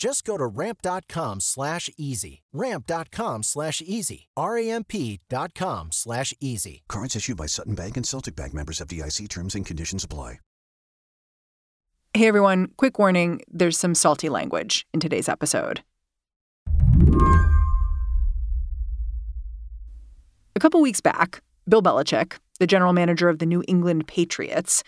Just 0.00 0.24
go 0.24 0.38
to 0.38 0.46
ramp.com 0.46 1.40
slash 1.40 1.90
easy. 1.98 2.40
Ramp.com 2.54 3.42
slash 3.42 3.82
easy. 3.84 4.28
R-A-M-P.com 4.34 5.88
slash 5.92 6.32
easy. 6.40 6.82
Cards 6.88 7.14
issued 7.14 7.36
by 7.36 7.44
Sutton 7.44 7.74
Bank 7.74 7.98
and 7.98 8.06
Celtic 8.06 8.34
Bank 8.34 8.54
members 8.54 8.80
FDIC 8.80 9.28
terms 9.28 9.54
and 9.54 9.66
conditions 9.66 10.02
apply. 10.02 10.38
Hey 12.14 12.26
everyone, 12.26 12.70
quick 12.76 12.98
warning 12.98 13.40
there's 13.46 13.78
some 13.78 13.94
salty 13.94 14.28
language 14.28 14.84
in 14.92 15.00
today's 15.00 15.28
episode. 15.28 15.82
A 20.56 20.58
couple 20.58 20.80
weeks 20.80 21.00
back, 21.00 21.40
Bill 21.68 21.82
Belichick, 21.82 22.38
the 22.58 22.66
general 22.66 22.92
manager 22.92 23.28
of 23.28 23.38
the 23.38 23.46
New 23.46 23.62
England 23.68 24.08
Patriots, 24.08 24.82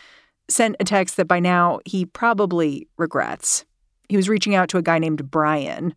sent 0.48 0.74
a 0.80 0.84
text 0.84 1.16
that 1.16 1.28
by 1.28 1.38
now 1.38 1.78
he 1.84 2.06
probably 2.06 2.88
regrets. 2.96 3.64
He 4.12 4.16
was 4.16 4.28
reaching 4.28 4.54
out 4.54 4.68
to 4.68 4.76
a 4.76 4.82
guy 4.82 4.98
named 4.98 5.30
Brian. 5.30 5.94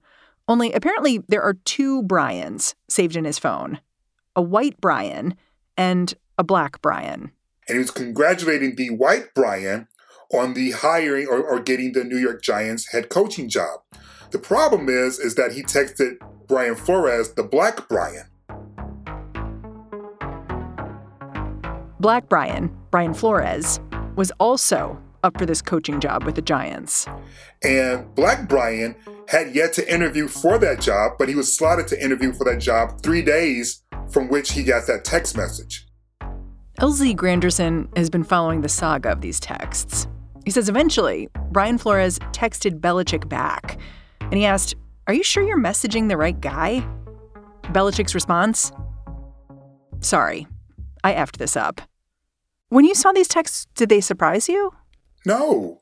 Only 0.48 0.72
apparently 0.72 1.22
there 1.28 1.42
are 1.42 1.56
two 1.66 2.02
Brians 2.04 2.74
saved 2.88 3.18
in 3.18 3.26
his 3.26 3.38
phone 3.38 3.82
a 4.38 4.42
white 4.42 4.80
Brian 4.80 5.36
and 5.76 6.14
a 6.38 6.44
black 6.46 6.82
Brian. 6.82 7.34
And 7.68 7.76
he 7.76 7.78
was 7.78 7.92
congratulating 7.92 8.78
the 8.78 8.92
white 8.92 9.34
Brian 9.36 9.90
on 10.34 10.54
the 10.54 10.72
hiring 10.72 11.28
or, 11.28 11.44
or 11.44 11.60
getting 11.60 11.92
the 11.92 12.06
New 12.06 12.18
York 12.18 12.42
Giants 12.42 12.94
head 12.94 13.10
coaching 13.10 13.50
job. 13.50 13.82
The 14.32 14.40
problem 14.40 14.88
is, 14.88 15.20
is 15.20 15.36
that 15.36 15.52
he 15.52 15.62
texted 15.62 16.16
Brian 16.48 16.76
Flores, 16.76 17.34
the 17.34 17.44
black 17.44 17.90
Brian. 17.90 18.28
Black 22.00 22.30
Brian, 22.30 22.74
Brian 22.92 23.14
Flores, 23.14 23.82
was 24.16 24.32
also 24.40 25.02
up 25.26 25.38
for 25.38 25.46
this 25.46 25.62
coaching 25.62 26.00
job 26.00 26.24
with 26.24 26.36
the 26.36 26.42
Giants. 26.42 27.08
And 27.64 28.14
Black 28.16 28.48
Brian 28.48 28.96
had 29.28 29.54
yet 29.54 29.74
to 29.74 29.94
interview 29.94 30.28
for 30.28 30.58
that 30.60 30.80
job, 30.80 31.14
but 31.18 31.28
he 31.28 31.36
was 31.36 31.54
slotted 31.54 31.88
to 31.88 32.02
interview 32.02 32.32
for 32.32 32.46
that 32.46 32.60
job 32.60 33.02
three 33.02 33.22
days 33.22 33.84
from 34.10 34.30
which 34.30 34.54
he 34.54 34.64
got 34.64 34.88
that 34.88 35.04
text 35.04 35.36
message. 35.36 35.88
LZ 36.80 37.16
Granderson 37.16 37.96
has 37.98 38.10
been 38.10 38.24
following 38.24 38.62
the 38.62 38.70
saga 38.70 39.12
of 39.12 39.22
these 39.22 39.40
texts. 39.40 40.08
He 40.46 40.52
says 40.52 40.70
eventually, 40.70 41.28
Brian 41.52 41.78
Flores 41.78 42.20
texted 42.32 42.80
Belichick 42.80 43.28
back 43.28 43.80
and 44.20 44.36
he 44.36 44.46
asked, 44.46 44.76
Are 45.08 45.14
you 45.14 45.24
sure 45.24 45.44
you're 45.44 45.60
messaging 45.60 46.08
the 46.08 46.18
right 46.18 46.40
guy? 46.40 46.86
Belichick's 47.64 48.14
response 48.14 48.72
Sorry, 50.02 50.46
I 51.04 51.14
effed 51.14 51.38
this 51.38 51.58
up. 51.58 51.82
When 52.70 52.86
you 52.86 52.94
saw 52.94 53.12
these 53.12 53.28
texts, 53.28 53.66
did 53.76 53.90
they 53.90 54.02
surprise 54.02 54.48
you? 54.48 54.72
No. 55.26 55.80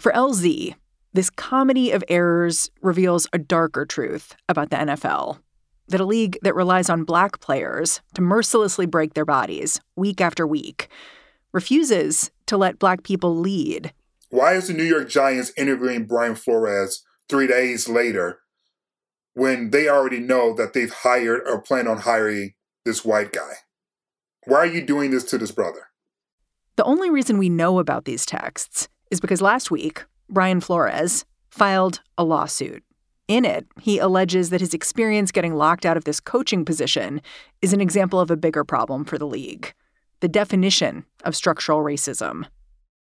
For 0.00 0.12
LZ, 0.12 0.74
this 1.12 1.30
comedy 1.30 1.90
of 1.90 2.02
errors 2.08 2.70
reveals 2.80 3.28
a 3.32 3.38
darker 3.38 3.84
truth 3.84 4.34
about 4.48 4.70
the 4.70 4.76
NFL 4.76 5.40
that 5.88 6.00
a 6.00 6.06
league 6.06 6.38
that 6.42 6.54
relies 6.54 6.88
on 6.88 7.04
black 7.04 7.40
players 7.40 8.00
to 8.14 8.22
mercilessly 8.22 8.86
break 8.86 9.14
their 9.14 9.26
bodies 9.26 9.80
week 9.94 10.20
after 10.20 10.46
week 10.46 10.88
refuses 11.52 12.30
to 12.46 12.56
let 12.56 12.78
black 12.78 13.02
people 13.02 13.36
lead. 13.36 13.92
Why 14.30 14.54
is 14.54 14.68
the 14.68 14.72
New 14.72 14.84
York 14.84 15.10
Giants 15.10 15.52
interviewing 15.56 16.06
Brian 16.06 16.34
Flores 16.34 17.04
three 17.28 17.46
days 17.46 17.88
later 17.88 18.38
when 19.34 19.70
they 19.70 19.88
already 19.88 20.18
know 20.18 20.54
that 20.54 20.72
they've 20.72 20.92
hired 20.92 21.42
or 21.46 21.60
plan 21.60 21.86
on 21.86 21.98
hiring 21.98 22.54
this 22.86 23.04
white 23.04 23.32
guy? 23.32 23.52
Why 24.46 24.58
are 24.58 24.66
you 24.66 24.80
doing 24.80 25.10
this 25.10 25.24
to 25.24 25.38
this 25.38 25.52
brother? 25.52 25.91
The 26.76 26.84
only 26.84 27.10
reason 27.10 27.36
we 27.36 27.50
know 27.50 27.78
about 27.78 28.06
these 28.06 28.24
texts 28.24 28.88
is 29.10 29.20
because 29.20 29.42
last 29.42 29.70
week, 29.70 30.04
Brian 30.30 30.60
Flores 30.60 31.26
filed 31.50 32.00
a 32.16 32.24
lawsuit. 32.24 32.82
In 33.28 33.44
it, 33.44 33.66
he 33.80 33.98
alleges 33.98 34.50
that 34.50 34.60
his 34.60 34.74
experience 34.74 35.32
getting 35.32 35.54
locked 35.54 35.84
out 35.84 35.96
of 35.96 36.04
this 36.04 36.20
coaching 36.20 36.64
position 36.64 37.20
is 37.60 37.72
an 37.72 37.80
example 37.80 38.20
of 38.20 38.30
a 38.30 38.36
bigger 38.36 38.64
problem 38.64 39.04
for 39.04 39.18
the 39.18 39.26
league 39.26 39.74
the 40.20 40.28
definition 40.28 41.04
of 41.24 41.34
structural 41.34 41.80
racism. 41.80 42.46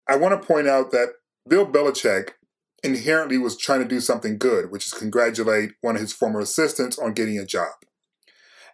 I 0.07 0.17
want 0.17 0.39
to 0.39 0.47
point 0.47 0.69
out 0.69 0.91
that 0.91 1.15
Bill 1.49 1.67
Belichick 1.67 2.33
inherently 2.85 3.39
was 3.39 3.57
trying 3.57 3.81
to 3.81 3.89
do 3.89 4.01
something 4.01 4.37
good, 4.37 4.71
which 4.71 4.85
is 4.87 4.93
congratulate 4.93 5.71
one 5.81 5.97
of 5.97 6.03
his 6.03 6.13
former 6.13 6.41
assistants 6.41 6.99
on 6.99 7.15
getting 7.15 7.39
a 7.39 7.47
job. 7.47 7.73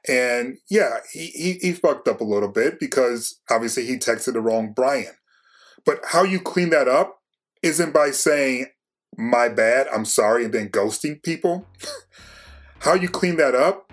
And 0.08 0.58
yeah, 0.68 0.98
he, 1.12 1.26
he, 1.26 1.52
he 1.60 1.72
fucked 1.72 2.08
up 2.08 2.20
a 2.20 2.24
little 2.24 2.48
bit 2.48 2.80
because 2.80 3.40
obviously 3.50 3.86
he 3.86 3.96
texted 3.96 4.32
the 4.32 4.40
wrong 4.40 4.72
Brian. 4.74 5.14
But 5.84 6.00
how 6.08 6.22
you 6.24 6.40
clean 6.40 6.70
that 6.70 6.88
up 6.88 7.20
isn't 7.62 7.92
by 7.92 8.10
saying, 8.10 8.66
my 9.16 9.48
bad, 9.48 9.86
I'm 9.94 10.04
sorry, 10.04 10.44
and 10.44 10.54
then 10.54 10.70
ghosting 10.70 11.22
people. 11.22 11.66
how 12.80 12.94
you 12.94 13.08
clean 13.08 13.36
that 13.36 13.54
up 13.54 13.92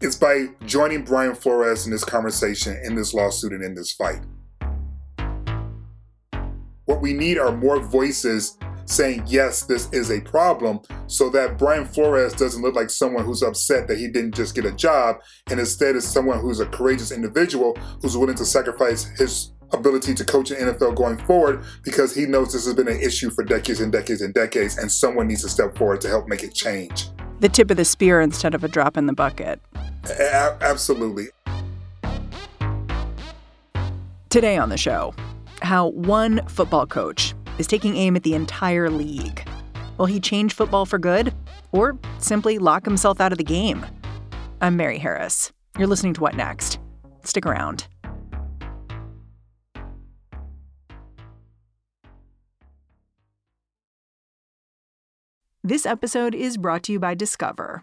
is 0.00 0.16
by 0.16 0.48
joining 0.64 1.04
Brian 1.04 1.34
Flores 1.34 1.86
in 1.86 1.92
this 1.92 2.04
conversation, 2.04 2.78
in 2.84 2.94
this 2.94 3.14
lawsuit, 3.14 3.52
and 3.52 3.64
in 3.64 3.74
this 3.74 3.92
fight. 3.92 4.20
What 6.84 7.00
we 7.00 7.12
need 7.12 7.38
are 7.38 7.52
more 7.52 7.80
voices 7.80 8.58
saying, 8.86 9.24
yes, 9.26 9.62
this 9.62 9.90
is 9.92 10.10
a 10.10 10.20
problem, 10.20 10.80
so 11.06 11.28
that 11.30 11.58
Brian 11.58 11.84
Flores 11.84 12.32
doesn't 12.32 12.62
look 12.62 12.74
like 12.74 12.90
someone 12.90 13.24
who's 13.24 13.42
upset 13.42 13.86
that 13.88 13.98
he 13.98 14.08
didn't 14.08 14.34
just 14.34 14.54
get 14.54 14.64
a 14.64 14.72
job, 14.72 15.16
and 15.50 15.60
instead 15.60 15.96
is 15.96 16.06
someone 16.06 16.40
who's 16.40 16.60
a 16.60 16.66
courageous 16.66 17.10
individual 17.10 17.76
who's 18.00 18.16
willing 18.16 18.36
to 18.36 18.44
sacrifice 18.44 19.04
his 19.18 19.52
ability 19.72 20.14
to 20.14 20.24
coach 20.24 20.50
an 20.50 20.58
NFL 20.58 20.94
going 20.94 21.18
forward 21.18 21.64
because 21.82 22.14
he 22.14 22.24
knows 22.24 22.52
this 22.52 22.64
has 22.66 22.74
been 22.74 22.88
an 22.88 23.00
issue 23.00 23.30
for 23.30 23.42
decades 23.42 23.80
and 23.80 23.92
decades 23.92 24.22
and 24.22 24.32
decades, 24.32 24.78
and 24.78 24.90
someone 24.90 25.28
needs 25.28 25.42
to 25.42 25.48
step 25.48 25.76
forward 25.76 26.00
to 26.00 26.08
help 26.08 26.28
make 26.28 26.42
it 26.42 26.54
change. 26.54 27.08
The 27.40 27.48
tip 27.48 27.70
of 27.70 27.76
the 27.76 27.84
spear 27.84 28.20
instead 28.20 28.54
of 28.54 28.64
a 28.64 28.68
drop 28.68 28.96
in 28.96 29.06
the 29.06 29.12
bucket. 29.12 29.60
A- 30.04 30.56
absolutely. 30.60 31.26
Today 34.30 34.56
on 34.56 34.68
the 34.68 34.76
show, 34.76 35.14
how 35.62 35.88
one 35.88 36.46
football 36.46 36.86
coach 36.86 37.34
is 37.58 37.66
taking 37.66 37.96
aim 37.96 38.16
at 38.16 38.22
the 38.22 38.34
entire 38.34 38.90
league. 38.90 39.46
Will 39.98 40.06
he 40.06 40.20
change 40.20 40.54
football 40.54 40.86
for 40.86 40.98
good 40.98 41.34
or 41.72 41.98
simply 42.18 42.58
lock 42.58 42.84
himself 42.84 43.20
out 43.20 43.32
of 43.32 43.38
the 43.38 43.44
game? 43.44 43.84
I'm 44.60 44.76
Mary 44.76 44.98
Harris. 44.98 45.52
You're 45.78 45.86
listening 45.86 46.14
to 46.14 46.20
What 46.20 46.34
Next? 46.34 46.78
Stick 47.24 47.46
around. 47.46 47.86
This 55.62 55.84
episode 55.84 56.34
is 56.34 56.56
brought 56.56 56.84
to 56.84 56.92
you 56.92 57.00
by 57.00 57.14
Discover. 57.14 57.82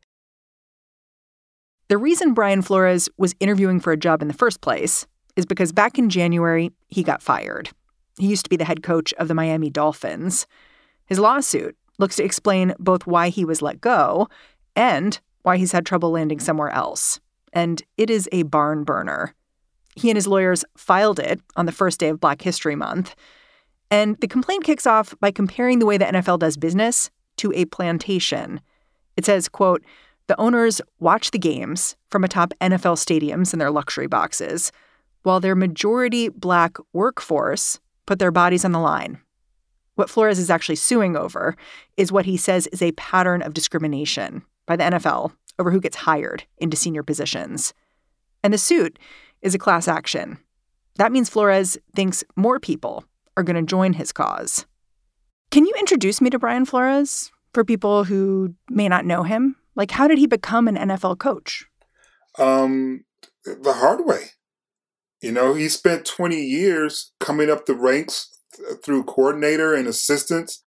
The 1.91 1.97
reason 1.97 2.33
Brian 2.33 2.61
Flores 2.61 3.09
was 3.17 3.35
interviewing 3.41 3.81
for 3.81 3.91
a 3.91 3.97
job 3.97 4.21
in 4.21 4.29
the 4.29 4.33
first 4.33 4.61
place 4.61 5.05
is 5.35 5.45
because 5.45 5.73
back 5.73 5.99
in 5.99 6.09
January, 6.09 6.71
he 6.87 7.03
got 7.03 7.21
fired. 7.21 7.69
He 8.17 8.27
used 8.27 8.45
to 8.45 8.49
be 8.49 8.55
the 8.55 8.63
head 8.63 8.81
coach 8.81 9.13
of 9.15 9.27
the 9.27 9.33
Miami 9.33 9.69
Dolphins. 9.69 10.47
His 11.05 11.19
lawsuit 11.19 11.75
looks 11.99 12.15
to 12.15 12.23
explain 12.23 12.73
both 12.79 13.05
why 13.05 13.27
he 13.27 13.43
was 13.43 13.61
let 13.61 13.81
go 13.81 14.29
and 14.73 15.19
why 15.41 15.57
he's 15.57 15.73
had 15.73 15.85
trouble 15.85 16.11
landing 16.11 16.39
somewhere 16.39 16.69
else. 16.69 17.19
And 17.51 17.83
it 17.97 18.09
is 18.09 18.29
a 18.31 18.43
barn 18.43 18.85
burner. 18.85 19.35
He 19.97 20.09
and 20.09 20.15
his 20.15 20.27
lawyers 20.27 20.63
filed 20.77 21.19
it 21.19 21.41
on 21.57 21.65
the 21.65 21.73
first 21.73 21.99
day 21.99 22.07
of 22.07 22.21
Black 22.21 22.41
History 22.41 22.77
Month. 22.77 23.15
And 23.89 24.15
the 24.21 24.29
complaint 24.29 24.63
kicks 24.63 24.87
off 24.87 25.13
by 25.19 25.29
comparing 25.29 25.79
the 25.79 25.85
way 25.85 25.97
the 25.97 26.05
NFL 26.05 26.39
does 26.39 26.55
business 26.55 27.11
to 27.35 27.51
a 27.51 27.65
plantation. 27.65 28.61
It 29.17 29.25
says, 29.25 29.49
quote, 29.49 29.83
the 30.31 30.39
owners 30.39 30.79
watch 31.01 31.31
the 31.31 31.37
games 31.37 31.97
from 32.09 32.23
atop 32.23 32.53
NFL 32.61 32.95
stadiums 32.95 33.51
in 33.51 33.59
their 33.59 33.69
luxury 33.69 34.07
boxes, 34.07 34.71
while 35.23 35.41
their 35.41 35.55
majority 35.55 36.29
black 36.29 36.77
workforce 36.93 37.81
put 38.05 38.17
their 38.17 38.31
bodies 38.31 38.63
on 38.63 38.71
the 38.71 38.79
line. 38.79 39.19
What 39.95 40.09
Flores 40.09 40.39
is 40.39 40.49
actually 40.49 40.77
suing 40.77 41.17
over 41.17 41.57
is 41.97 42.13
what 42.13 42.25
he 42.25 42.37
says 42.37 42.65
is 42.67 42.81
a 42.81 42.93
pattern 42.93 43.41
of 43.41 43.53
discrimination 43.53 44.41
by 44.65 44.77
the 44.77 44.85
NFL 44.85 45.33
over 45.59 45.69
who 45.69 45.81
gets 45.81 45.97
hired 45.97 46.45
into 46.59 46.77
senior 46.77 47.03
positions. 47.03 47.73
And 48.41 48.53
the 48.53 48.57
suit 48.57 48.97
is 49.41 49.53
a 49.53 49.59
class 49.59 49.89
action. 49.89 50.37
That 50.95 51.11
means 51.11 51.29
Flores 51.29 51.77
thinks 51.93 52.23
more 52.37 52.57
people 52.57 53.03
are 53.35 53.43
going 53.43 53.57
to 53.57 53.69
join 53.69 53.91
his 53.91 54.13
cause. 54.13 54.65
Can 55.51 55.65
you 55.65 55.73
introduce 55.77 56.21
me 56.21 56.29
to 56.29 56.39
Brian 56.39 56.63
Flores 56.63 57.33
for 57.53 57.65
people 57.65 58.05
who 58.05 58.55
may 58.69 58.87
not 58.87 59.03
know 59.03 59.23
him? 59.23 59.57
Like, 59.75 59.91
how 59.91 60.07
did 60.07 60.17
he 60.17 60.27
become 60.27 60.67
an 60.67 60.75
NFL 60.75 61.19
coach? 61.19 61.65
Um, 62.37 63.05
the 63.45 63.73
hard 63.73 64.05
way. 64.05 64.31
You 65.21 65.31
know, 65.31 65.53
he 65.53 65.69
spent 65.69 66.05
20 66.05 66.35
years 66.35 67.11
coming 67.19 67.49
up 67.49 67.65
the 67.65 67.75
ranks 67.75 68.39
through 68.83 69.03
coordinator 69.03 69.73
and 69.73 69.87
assistants. 69.87 70.63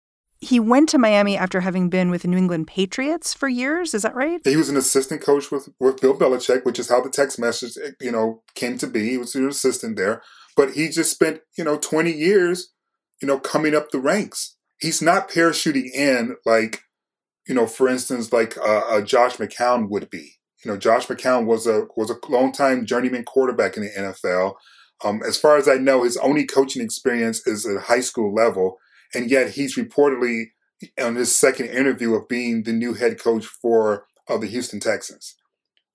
He 0.41 0.61
went 0.61 0.89
to 0.91 0.99
Miami 0.99 1.37
after 1.37 1.61
having 1.61 1.91
been 1.91 2.11
with 2.11 2.23
the 2.23 2.29
New 2.29 2.37
England 2.37 2.69
Patriots 2.69 3.35
for 3.35 3.49
years. 3.49 3.93
Is 3.93 4.03
that 4.03 4.15
right? 4.15 4.41
He 4.45 4.57
was 4.57 4.69
an 4.69 4.77
assistant 4.77 5.21
coach 5.21 5.51
with, 5.51 5.69
with 5.81 6.01
Bill 6.01 6.17
Belichick, 6.17 6.65
which 6.65 6.79
is 6.79 6.89
how 6.89 7.01
the 7.01 7.11
text 7.11 7.39
message, 7.39 7.77
you 8.01 8.13
know, 8.13 8.43
came 8.55 8.79
to 8.79 8.87
be. 8.87 9.11
He 9.11 9.19
was 9.19 9.35
an 9.35 9.49
assistant 9.49 9.97
there. 9.97 10.23
But 10.57 10.73
he 10.73 10.89
just 10.89 11.11
spent, 11.11 11.41
you 11.57 11.65
know, 11.65 11.77
20 11.77 12.13
years, 12.13 12.73
you 13.21 13.27
know, 13.27 13.39
coming 13.39 13.75
up 13.75 13.91
the 13.91 13.99
ranks. 13.99 14.57
He's 14.81 15.03
not 15.03 15.29
parachuting 15.29 15.91
in 15.93 16.37
like 16.47 16.83
you 17.49 17.55
know, 17.55 17.67
for 17.67 17.89
instance, 17.89 18.33
like 18.33 18.57
uh, 18.59 18.83
uh, 18.91 19.01
Josh 19.01 19.37
McCown 19.39 19.89
would 19.89 20.11
be. 20.11 20.35
You 20.65 20.71
know, 20.71 20.77
Josh 20.77 21.07
McCown 21.07 21.47
was 21.47 21.67
a 21.67 21.87
was 21.97 22.11
a 22.11 22.17
longtime 22.29 22.85
journeyman 22.85 23.25
quarterback 23.25 23.77
in 23.77 23.85
the 23.85 23.91
NFL. 23.97 24.55
Um, 25.05 25.23
as 25.27 25.39
far 25.39 25.57
as 25.57 25.69
I 25.69 25.77
know, 25.77 26.03
his 26.03 26.17
only 26.19 26.45
coaching 26.45 26.83
experience 26.83 27.47
is 27.47 27.65
at 27.65 27.83
high 27.83 28.01
school 28.01 28.35
level, 28.35 28.77
and 29.15 29.31
yet 29.31 29.51
he's 29.51 29.77
reportedly 29.77 30.47
on 31.01 31.15
his 31.15 31.35
second 31.35 31.67
interview 31.67 32.15
of 32.15 32.29
being 32.29 32.65
the 32.65 32.73
new 32.73 32.95
head 32.95 33.21
coach 33.21 33.47
for 33.47 34.07
uh, 34.29 34.37
the 34.37 34.47
Houston 34.47 34.81
Texans. 34.81 35.37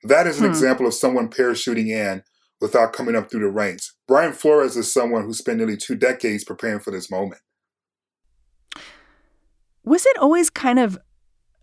That 0.03 0.27
is 0.27 0.39
an 0.39 0.45
hmm. 0.45 0.51
example 0.51 0.87
of 0.87 0.93
someone 0.93 1.29
parachuting 1.29 1.89
in 1.89 2.23
without 2.59 2.93
coming 2.93 3.15
up 3.15 3.29
through 3.29 3.41
the 3.41 3.51
ranks. 3.51 3.95
Brian 4.07 4.33
Flores 4.33 4.77
is 4.77 4.91
someone 4.91 5.23
who 5.23 5.33
spent 5.33 5.57
nearly 5.57 5.77
two 5.77 5.95
decades 5.95 6.45
preparing 6.45 6.79
for 6.79 6.91
this 6.91 7.11
moment. 7.11 7.41
Was 9.83 10.05
it 10.05 10.17
always 10.17 10.49
kind 10.49 10.79
of 10.79 10.97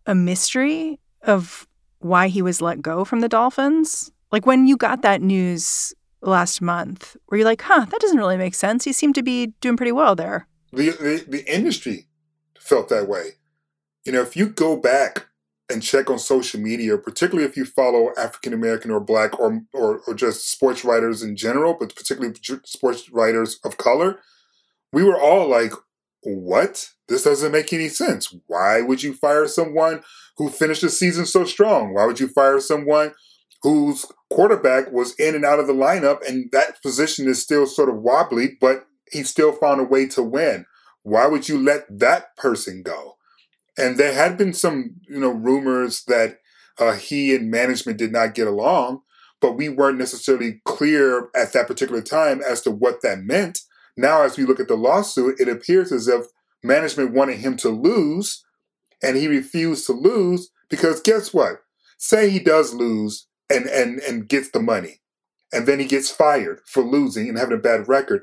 a 0.07 0.15
mystery 0.15 0.99
of 1.23 1.67
why 1.99 2.29
he 2.29 2.43
was 2.43 2.61
let 2.61 2.83
go 2.83 3.05
from 3.05 3.21
the 3.21 3.29
Dolphins? 3.29 4.11
Like 4.33 4.47
when 4.47 4.67
you 4.67 4.77
got 4.77 5.03
that 5.03 5.23
news 5.23 5.95
last 6.23 6.61
month, 6.63 7.17
were 7.29 7.39
you 7.39 7.45
like, 7.45 7.63
huh, 7.63 7.85
that 7.85 8.01
doesn't 8.01 8.19
really 8.19 8.37
make 8.37 8.55
sense? 8.55 8.85
He 8.85 8.93
seemed 8.93 9.15
to 9.17 9.23
be 9.23 9.49
doing 9.61 9.77
pretty 9.77 9.93
well 9.93 10.15
there. 10.15 10.47
The, 10.73 10.91
the, 10.91 11.25
the 11.29 11.53
industry 11.53 12.07
felt 12.59 12.89
that 12.91 13.09
way. 13.09 13.33
You 14.05 14.13
know, 14.13 14.23
if 14.23 14.37
you 14.37 14.49
go 14.49 14.77
back 14.77 15.27
and 15.71 15.83
check 15.83 16.11
on 16.11 16.19
social 16.19 16.61
media, 16.61 16.99
particularly 16.99 17.49
if 17.49 17.57
you 17.57 17.65
follow 17.65 18.13
African 18.17 18.53
American 18.53 18.91
or 18.91 19.01
Black 19.01 19.39
or, 19.39 19.63
or, 19.73 20.01
or 20.07 20.15
just 20.15 20.51
sports 20.51 20.85
writers 20.85 21.23
in 21.23 21.37
general, 21.37 21.77
but 21.79 21.95
particularly 21.95 22.35
sports 22.65 23.11
writers 23.11 23.59
of 23.65 23.77
color, 23.77 24.21
we 24.93 25.05
were 25.05 25.21
all 25.21 25.49
like, 25.49 25.73
what? 26.23 26.91
This 27.09 27.25
doesn't 27.25 27.53
make 27.53 27.73
any 27.73 27.89
sense. 27.89 28.35
Why 28.47 28.83
would 28.83 29.03
you 29.03 29.15
fire 29.15 29.47
someone 29.49 30.03
who 30.37 30.49
finished 30.49 30.83
the 30.83 30.91
season 30.91 31.27
so 31.27 31.45
strong? 31.45 31.95
Why 31.95 32.07
would 32.07 32.21
you 32.21 32.29
fire 32.29 32.61
someone 32.61 33.13
whose 33.63 34.07
quarterback 34.31 34.93
was 34.93 35.15
in 35.17 35.35
and 35.35 35.45
out 35.45 35.59
of 35.59 35.67
the 35.67 35.73
lineup 35.73 36.27
and 36.27 36.51
that 36.53 36.83
position 36.83 37.29
is 37.29 37.43
still 37.43 37.67
sort 37.67 37.89
of 37.89 37.97
wobbly, 37.97 38.57
but 38.61 38.87
he 39.11 39.23
still 39.23 39.53
found 39.53 39.81
a 39.81 39.85
way 39.85 40.07
to 40.09 40.23
win? 40.23 40.67
Why 41.03 41.27
would 41.27 41.49
you 41.49 41.59
let 41.59 41.87
that 41.99 42.37
person 42.37 42.83
go? 42.83 43.17
And 43.79 43.97
there 43.97 44.13
had 44.13 44.37
been 44.37 44.53
some, 44.53 44.97
you 45.09 45.21
know, 45.21 45.31
rumors 45.31 46.05
that 46.05 46.39
uh, 46.79 46.93
he 46.93 47.35
and 47.35 47.51
management 47.51 47.99
did 47.99 48.13
not 48.13 48.35
get 48.35 48.47
along, 48.47 49.01
but 49.41 49.57
we 49.57 49.69
weren't 49.69 49.99
necessarily 49.99 50.61
clear 50.65 51.31
at 51.35 51.53
that 51.53 51.67
particular 51.67 52.03
time 52.03 52.41
as 52.47 52.61
to 52.63 52.71
what 52.71 53.03
that 53.03 53.21
meant. 53.21 53.61
Now, 53.97 54.23
as 54.23 54.37
we 54.37 54.45
look 54.45 54.61
at 54.61 54.69
the 54.69 54.77
lawsuit, 54.77 55.41
it 55.41 55.49
appears 55.49 55.93
as 55.93 56.09
if 56.09 56.27
management 56.63 57.13
wanted 57.13 57.39
him 57.39 57.57
to 57.59 57.69
lose 57.69 58.45
and 59.03 59.17
he 59.17 59.29
refused 59.29 59.87
to 59.87 59.93
lose 59.93 60.51
because 60.69 61.01
guess 61.01 61.33
what? 61.33 61.63
Say 61.99 62.31
he 62.31 62.39
does 62.39 62.75
lose 62.75 63.27
and, 63.49 63.67
and, 63.67 64.01
and 64.01 64.29
gets 64.29 64.51
the 64.51 64.61
money 64.61 65.01
and 65.53 65.67
then 65.67 65.81
he 65.81 65.87
gets 65.87 66.11
fired 66.11 66.61
for 66.67 66.83
losing 66.83 67.29
and 67.29 67.39
having 67.39 67.57
a 67.57 67.61
bad 67.61 67.89
record. 67.89 68.23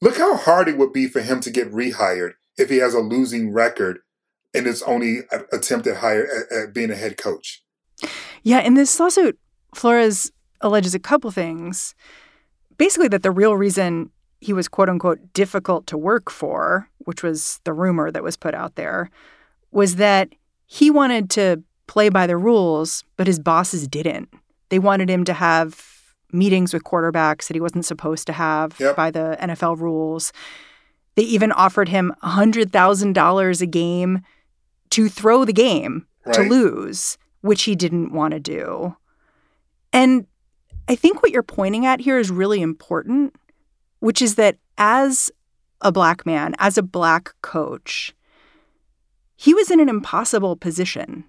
Look 0.00 0.18
how 0.18 0.36
hard 0.36 0.68
it 0.68 0.78
would 0.78 0.92
be 0.92 1.06
for 1.06 1.20
him 1.20 1.40
to 1.40 1.50
get 1.50 1.70
rehired 1.70 2.32
if 2.56 2.70
he 2.70 2.78
has 2.78 2.94
a 2.94 3.00
losing 3.00 3.52
record 3.52 4.00
in 4.52 4.64
his 4.64 4.82
only 4.82 5.20
attempt 5.52 5.86
at 5.86 5.98
hire 5.98 6.26
at, 6.26 6.56
at 6.56 6.74
being 6.74 6.90
a 6.90 6.96
head 6.96 7.16
coach. 7.16 7.62
Yeah, 8.42 8.60
in 8.60 8.74
this 8.74 8.98
lawsuit, 8.98 9.38
Flores 9.74 10.32
alleges 10.60 10.94
a 10.94 10.98
couple 10.98 11.30
things. 11.30 11.94
Basically, 12.78 13.08
that 13.08 13.22
the 13.22 13.30
real 13.30 13.56
reason 13.56 14.10
he 14.40 14.52
was 14.52 14.68
quote 14.68 14.88
unquote 14.88 15.32
difficult 15.32 15.86
to 15.88 15.98
work 15.98 16.30
for, 16.30 16.88
which 17.00 17.22
was 17.22 17.60
the 17.64 17.72
rumor 17.72 18.10
that 18.10 18.22
was 18.22 18.36
put 18.36 18.54
out 18.54 18.76
there, 18.76 19.10
was 19.70 19.96
that 19.96 20.30
he 20.66 20.90
wanted 20.90 21.30
to 21.30 21.62
play 21.86 22.08
by 22.08 22.26
the 22.26 22.36
rules, 22.36 23.04
but 23.16 23.26
his 23.26 23.38
bosses 23.38 23.86
didn't. 23.88 24.28
They 24.68 24.78
wanted 24.78 25.10
him 25.10 25.24
to 25.24 25.34
have 25.34 25.84
meetings 26.32 26.72
with 26.72 26.84
quarterbacks 26.84 27.48
that 27.48 27.56
he 27.56 27.60
wasn't 27.60 27.84
supposed 27.84 28.26
to 28.28 28.32
have 28.32 28.78
yep. 28.78 28.94
by 28.94 29.10
the 29.10 29.36
NFL 29.40 29.78
rules. 29.78 30.32
They 31.16 31.22
even 31.22 31.50
offered 31.52 31.88
him 31.88 32.14
$100,000 32.22 33.60
a 33.60 33.66
game 33.66 34.22
to 34.90 35.08
throw 35.08 35.44
the 35.44 35.52
game 35.52 36.06
right. 36.24 36.34
to 36.34 36.42
lose, 36.42 37.18
which 37.40 37.64
he 37.64 37.74
didn't 37.74 38.12
want 38.12 38.32
to 38.32 38.40
do. 38.40 38.96
And 39.92 40.26
I 40.88 40.94
think 40.94 41.22
what 41.22 41.32
you're 41.32 41.42
pointing 41.42 41.86
at 41.86 42.00
here 42.00 42.18
is 42.18 42.30
really 42.30 42.62
important 42.62 43.34
which 44.00 44.20
is 44.20 44.34
that 44.34 44.56
as 44.76 45.30
a 45.80 45.92
black 45.92 46.26
man, 46.26 46.54
as 46.58 46.76
a 46.76 46.82
black 46.82 47.34
coach, 47.42 48.14
he 49.36 49.54
was 49.54 49.70
in 49.70 49.80
an 49.80 49.88
impossible 49.88 50.56
position, 50.56 51.24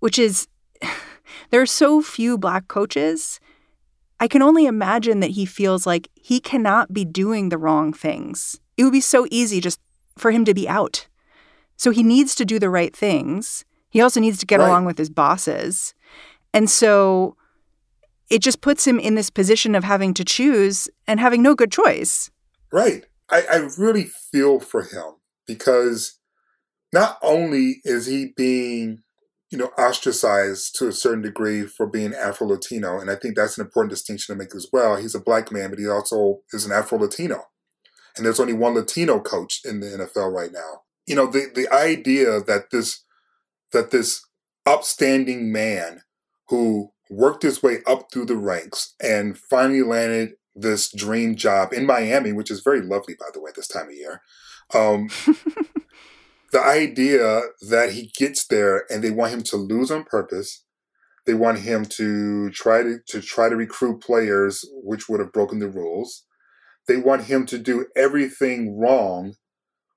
which 0.00 0.18
is 0.18 0.48
there 1.50 1.60
are 1.60 1.66
so 1.66 2.00
few 2.00 2.38
black 2.38 2.68
coaches. 2.68 3.40
I 4.18 4.28
can 4.28 4.40
only 4.40 4.64
imagine 4.64 5.20
that 5.20 5.32
he 5.32 5.44
feels 5.44 5.86
like 5.86 6.08
he 6.14 6.40
cannot 6.40 6.92
be 6.92 7.04
doing 7.04 7.48
the 7.48 7.58
wrong 7.58 7.92
things. 7.92 8.58
It 8.76 8.84
would 8.84 8.92
be 8.92 9.00
so 9.00 9.26
easy 9.30 9.60
just 9.60 9.80
for 10.16 10.30
him 10.30 10.44
to 10.46 10.54
be 10.54 10.68
out. 10.68 11.08
So 11.76 11.90
he 11.90 12.02
needs 12.02 12.34
to 12.36 12.46
do 12.46 12.58
the 12.58 12.70
right 12.70 12.96
things. 12.96 13.64
He 13.90 14.00
also 14.00 14.20
needs 14.20 14.38
to 14.38 14.46
get 14.46 14.60
right. 14.60 14.66
along 14.66 14.86
with 14.86 14.96
his 14.96 15.10
bosses. 15.10 15.94
And 16.54 16.70
so 16.70 17.36
it 18.30 18.40
just 18.40 18.60
puts 18.60 18.86
him 18.86 18.98
in 18.98 19.14
this 19.14 19.30
position 19.30 19.74
of 19.74 19.84
having 19.84 20.14
to 20.14 20.24
choose 20.24 20.88
and 21.06 21.20
having 21.20 21.42
no 21.42 21.54
good 21.54 21.70
choice. 21.70 22.30
Right. 22.72 23.04
I, 23.30 23.42
I 23.50 23.68
really 23.78 24.04
feel 24.04 24.60
for 24.60 24.82
him 24.82 25.16
because 25.46 26.18
not 26.92 27.18
only 27.22 27.80
is 27.84 28.06
he 28.06 28.32
being, 28.36 29.02
you 29.50 29.58
know, 29.58 29.70
ostracized 29.78 30.76
to 30.76 30.88
a 30.88 30.92
certain 30.92 31.22
degree 31.22 31.66
for 31.66 31.86
being 31.86 32.14
Afro 32.14 32.48
Latino, 32.48 32.98
and 32.98 33.10
I 33.10 33.16
think 33.16 33.36
that's 33.36 33.58
an 33.58 33.64
important 33.64 33.90
distinction 33.90 34.34
to 34.34 34.38
make 34.38 34.54
as 34.54 34.68
well. 34.72 34.96
He's 34.96 35.14
a 35.14 35.20
black 35.20 35.52
man, 35.52 35.70
but 35.70 35.78
he 35.78 35.88
also 35.88 36.40
is 36.52 36.64
an 36.64 36.72
Afro 36.72 36.98
Latino. 36.98 37.44
And 38.16 38.24
there's 38.24 38.40
only 38.40 38.54
one 38.54 38.74
Latino 38.74 39.20
coach 39.20 39.60
in 39.64 39.80
the 39.80 39.86
NFL 39.86 40.32
right 40.32 40.52
now. 40.52 40.82
You 41.06 41.16
know, 41.16 41.26
the, 41.26 41.50
the 41.54 41.72
idea 41.72 42.40
that 42.40 42.70
this 42.72 43.04
that 43.72 43.90
this 43.90 44.24
upstanding 44.64 45.52
man 45.52 46.02
who 46.48 46.90
worked 47.10 47.42
his 47.42 47.62
way 47.62 47.78
up 47.86 48.10
through 48.12 48.26
the 48.26 48.36
ranks 48.36 48.94
and 49.02 49.38
finally 49.38 49.82
landed 49.82 50.32
this 50.54 50.90
dream 50.90 51.36
job 51.36 51.72
in 51.72 51.86
Miami, 51.86 52.32
which 52.32 52.50
is 52.50 52.60
very 52.60 52.80
lovely, 52.80 53.14
by 53.18 53.26
the 53.32 53.40
way, 53.40 53.50
this 53.54 53.68
time 53.68 53.88
of 53.88 53.94
year. 53.94 54.22
Um, 54.74 55.08
the 56.52 56.62
idea 56.62 57.42
that 57.68 57.92
he 57.92 58.10
gets 58.16 58.46
there 58.46 58.84
and 58.90 59.02
they 59.02 59.10
want 59.10 59.32
him 59.32 59.42
to 59.44 59.56
lose 59.56 59.90
on 59.90 60.04
purpose. 60.04 60.64
They 61.26 61.34
want 61.34 61.60
him 61.60 61.84
to 61.86 62.50
try 62.50 62.82
to, 62.82 62.98
to 63.08 63.20
try 63.20 63.48
to 63.48 63.56
recruit 63.56 64.00
players 64.00 64.64
which 64.82 65.08
would 65.08 65.20
have 65.20 65.32
broken 65.32 65.58
the 65.58 65.68
rules. 65.68 66.24
they 66.88 66.96
want 66.96 67.24
him 67.24 67.44
to 67.46 67.58
do 67.58 67.86
everything 67.96 68.78
wrong 68.78 69.34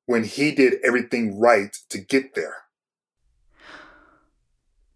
when 0.08 0.24
he 0.24 0.52
did 0.52 0.74
everything 0.84 1.40
right 1.40 1.76
to 1.90 2.00
get 2.00 2.34
there. 2.34 2.56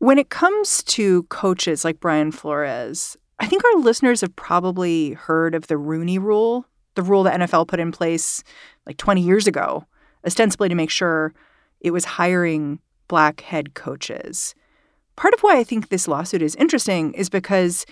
When 0.03 0.17
it 0.17 0.29
comes 0.29 0.83
to 0.83 1.23
coaches 1.29 1.85
like 1.85 2.01
Brian 2.01 2.33
Flores, 2.33 3.15
I 3.39 3.47
think 3.47 3.63
our 3.63 3.79
listeners 3.79 4.19
have 4.19 4.35
probably 4.35 5.13
heard 5.13 5.55
of 5.55 5.67
the 5.67 5.77
Rooney 5.77 6.19
Rule, 6.19 6.65
the 6.95 7.01
rule 7.01 7.23
the 7.23 7.29
NFL 7.29 7.69
put 7.69 7.79
in 7.79 7.93
place 7.93 8.43
like 8.85 8.97
20 8.97 9.21
years 9.21 9.47
ago, 9.47 9.85
ostensibly 10.27 10.67
to 10.67 10.75
make 10.75 10.89
sure 10.89 11.33
it 11.79 11.91
was 11.91 12.03
hiring 12.03 12.81
black 13.07 13.39
head 13.39 13.75
coaches. 13.75 14.53
Part 15.15 15.33
of 15.35 15.39
why 15.39 15.57
I 15.57 15.63
think 15.63 15.87
this 15.87 16.05
lawsuit 16.05 16.41
is 16.41 16.55
interesting 16.55 17.13
is 17.13 17.29
because 17.29 17.85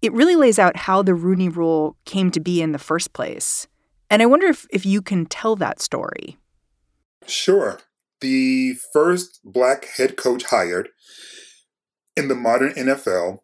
it 0.00 0.14
really 0.14 0.36
lays 0.36 0.58
out 0.58 0.78
how 0.78 1.02
the 1.02 1.14
Rooney 1.14 1.50
Rule 1.50 1.94
came 2.06 2.30
to 2.30 2.40
be 2.40 2.62
in 2.62 2.72
the 2.72 2.78
first 2.78 3.12
place. 3.12 3.68
And 4.08 4.22
I 4.22 4.26
wonder 4.26 4.46
if, 4.46 4.66
if 4.70 4.86
you 4.86 5.02
can 5.02 5.26
tell 5.26 5.56
that 5.56 5.82
story. 5.82 6.38
Sure. 7.26 7.80
The 8.24 8.76
first 8.94 9.40
black 9.44 9.84
head 9.98 10.16
coach 10.16 10.44
hired 10.44 10.88
in 12.16 12.28
the 12.28 12.34
modern 12.34 12.72
NFL 12.72 13.40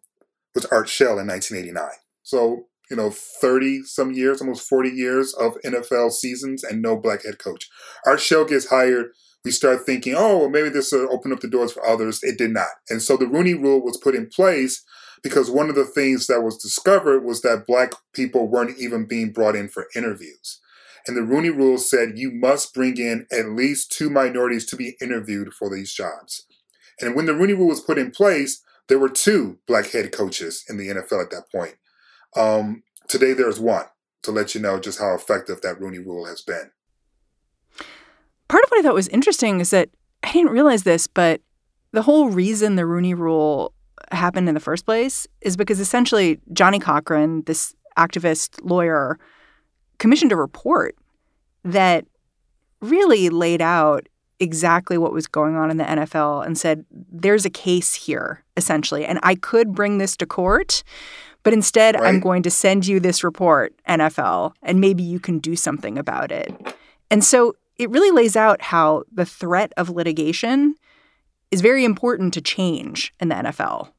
was 0.55 0.65
Art 0.71 0.89
Shell 0.89 1.19
in 1.19 1.27
1989. 1.27 1.87
So, 2.23 2.65
you 2.89 2.97
know, 2.97 3.11
30 3.11 3.83
some 3.83 4.11
years, 4.11 4.41
almost 4.41 4.67
40 4.67 4.89
years 4.89 5.35
of 5.35 5.53
NFL 5.63 6.13
seasons 6.13 6.63
and 6.63 6.81
no 6.81 6.97
black 6.97 7.23
head 7.23 7.37
coach. 7.37 7.69
Art 8.07 8.21
Shell 8.21 8.45
gets 8.45 8.69
hired. 8.69 9.11
We 9.45 9.51
start 9.51 9.85
thinking, 9.85 10.15
oh, 10.17 10.39
well, 10.39 10.49
maybe 10.49 10.69
this 10.69 10.91
will 10.91 11.13
open 11.13 11.31
up 11.31 11.41
the 11.41 11.47
doors 11.47 11.73
for 11.73 11.85
others. 11.85 12.23
It 12.23 12.39
did 12.39 12.49
not. 12.49 12.69
And 12.89 13.03
so 13.03 13.17
the 13.17 13.27
Rooney 13.27 13.53
Rule 13.53 13.83
was 13.83 13.97
put 13.97 14.15
in 14.15 14.29
place 14.29 14.83
because 15.21 15.51
one 15.51 15.69
of 15.69 15.75
the 15.75 15.85
things 15.85 16.25
that 16.25 16.41
was 16.41 16.57
discovered 16.57 17.23
was 17.23 17.43
that 17.43 17.67
black 17.67 17.91
people 18.15 18.47
weren't 18.47 18.79
even 18.79 19.05
being 19.05 19.31
brought 19.31 19.55
in 19.55 19.69
for 19.69 19.85
interviews. 19.95 20.59
And 21.07 21.17
the 21.17 21.23
Rooney 21.23 21.49
Rule 21.49 21.77
said 21.77 22.17
you 22.17 22.31
must 22.31 22.73
bring 22.73 22.97
in 22.97 23.25
at 23.31 23.49
least 23.49 23.91
two 23.91 24.09
minorities 24.09 24.65
to 24.67 24.75
be 24.75 24.95
interviewed 25.01 25.53
for 25.53 25.73
these 25.73 25.93
jobs. 25.93 26.45
And 26.99 27.15
when 27.15 27.25
the 27.25 27.33
Rooney 27.33 27.53
Rule 27.53 27.69
was 27.69 27.81
put 27.81 27.97
in 27.97 28.11
place, 28.11 28.61
there 28.87 28.99
were 28.99 29.09
two 29.09 29.57
black 29.67 29.91
head 29.91 30.11
coaches 30.11 30.63
in 30.69 30.77
the 30.77 30.89
NFL 30.89 31.23
at 31.23 31.31
that 31.31 31.51
point. 31.51 31.75
Um, 32.35 32.83
today, 33.07 33.33
there's 33.33 33.59
one 33.59 33.85
to 34.23 34.31
let 34.31 34.53
you 34.53 34.61
know 34.61 34.79
just 34.79 34.99
how 34.99 35.15
effective 35.15 35.61
that 35.61 35.79
Rooney 35.79 35.97
Rule 35.97 36.25
has 36.25 36.41
been. 36.41 36.71
Part 38.47 38.63
of 38.63 38.69
what 38.69 38.79
I 38.79 38.83
thought 38.83 38.93
was 38.93 39.07
interesting 39.07 39.59
is 39.59 39.71
that 39.71 39.89
I 40.23 40.31
didn't 40.31 40.51
realize 40.51 40.83
this, 40.83 41.07
but 41.07 41.41
the 41.91 42.03
whole 42.03 42.29
reason 42.29 42.75
the 42.75 42.85
Rooney 42.85 43.13
Rule 43.13 43.73
happened 44.11 44.47
in 44.47 44.53
the 44.53 44.59
first 44.59 44.85
place 44.85 45.27
is 45.41 45.57
because 45.57 45.79
essentially 45.79 46.39
Johnnie 46.53 46.79
Cochran, 46.79 47.43
this 47.45 47.73
activist 47.97 48.59
lawyer, 48.63 49.19
commissioned 50.01 50.31
a 50.31 50.35
report 50.35 50.95
that 51.63 52.07
really 52.81 53.29
laid 53.29 53.61
out 53.61 54.09
exactly 54.39 54.97
what 54.97 55.13
was 55.13 55.27
going 55.27 55.55
on 55.55 55.69
in 55.69 55.77
the 55.77 55.83
NFL 55.83 56.43
and 56.43 56.57
said, 56.57 56.83
there's 56.89 57.45
a 57.45 57.51
case 57.51 57.93
here, 57.93 58.43
essentially. 58.57 59.05
And 59.05 59.19
I 59.21 59.35
could 59.35 59.73
bring 59.73 59.99
this 59.99 60.17
to 60.17 60.25
court, 60.25 60.83
but 61.43 61.53
instead 61.53 61.93
right. 61.93 62.05
I'm 62.05 62.19
going 62.19 62.41
to 62.41 62.49
send 62.49 62.87
you 62.87 62.99
this 62.99 63.23
report, 63.23 63.75
NFL, 63.87 64.53
and 64.63 64.81
maybe 64.81 65.03
you 65.03 65.19
can 65.19 65.37
do 65.37 65.55
something 65.55 65.99
about 65.99 66.31
it. 66.31 66.51
And 67.11 67.23
so 67.23 67.53
it 67.77 67.91
really 67.91 68.09
lays 68.09 68.35
out 68.35 68.63
how 68.63 69.03
the 69.13 69.25
threat 69.25 69.71
of 69.77 69.91
litigation 69.91 70.73
is 71.51 71.61
very 71.61 71.85
important 71.85 72.33
to 72.33 72.41
change 72.41 73.13
in 73.19 73.29
the 73.29 73.35
NFL. 73.35 73.91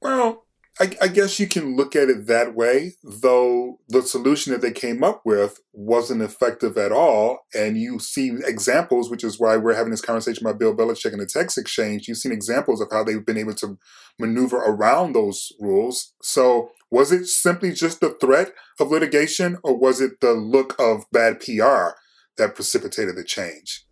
Well, 0.00 0.46
I, 0.80 0.96
I, 1.02 1.08
guess 1.08 1.40
you 1.40 1.48
can 1.48 1.76
look 1.76 1.96
at 1.96 2.08
it 2.08 2.26
that 2.26 2.54
way, 2.54 2.94
though 3.02 3.80
the 3.88 4.02
solution 4.02 4.52
that 4.52 4.62
they 4.62 4.70
came 4.70 5.02
up 5.02 5.22
with 5.24 5.58
wasn't 5.72 6.22
effective 6.22 6.78
at 6.78 6.92
all. 6.92 7.40
And 7.54 7.76
you 7.76 7.98
see 7.98 8.32
examples, 8.44 9.10
which 9.10 9.24
is 9.24 9.40
why 9.40 9.56
we're 9.56 9.74
having 9.74 9.90
this 9.90 10.00
conversation 10.00 10.46
about 10.46 10.58
Bill 10.58 10.76
Belichick 10.76 11.12
and 11.12 11.20
the 11.20 11.26
text 11.26 11.58
exchange. 11.58 12.06
You've 12.06 12.18
seen 12.18 12.32
examples 12.32 12.80
of 12.80 12.88
how 12.92 13.02
they've 13.02 13.24
been 13.24 13.38
able 13.38 13.54
to 13.54 13.78
maneuver 14.18 14.58
around 14.58 15.14
those 15.14 15.52
rules. 15.58 16.14
So, 16.22 16.70
was 16.90 17.12
it 17.12 17.26
simply 17.26 17.72
just 17.72 18.00
the 18.00 18.16
threat 18.20 18.52
of 18.80 18.90
litigation, 18.90 19.58
or 19.62 19.76
was 19.76 20.00
it 20.00 20.20
the 20.20 20.32
look 20.32 20.74
of 20.78 21.04
bad 21.12 21.40
PR 21.40 21.98
that 22.36 22.54
precipitated 22.54 23.16
the 23.16 23.24
change? 23.24 23.84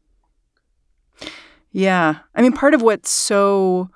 Yeah. 1.73 2.21
I 2.35 2.41
mean, 2.41 2.53
part 2.53 2.73
of 2.73 2.81
what's 2.81 3.11
so 3.11 3.91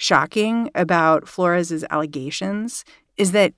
shocking 0.00 0.70
about 0.74 1.28
Flores's 1.28 1.84
allegations 1.90 2.86
is 3.18 3.32
that 3.32 3.52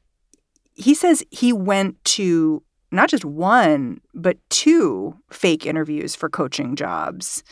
he 0.74 0.92
says 0.92 1.22
he 1.30 1.52
went 1.52 2.04
to 2.04 2.60
not 2.90 3.08
just 3.08 3.24
one, 3.24 4.00
but 4.12 4.38
two 4.50 5.16
fake 5.30 5.64
interviews 5.64 6.16
for 6.16 6.28
coaching 6.28 6.74
jobs. 6.74 7.44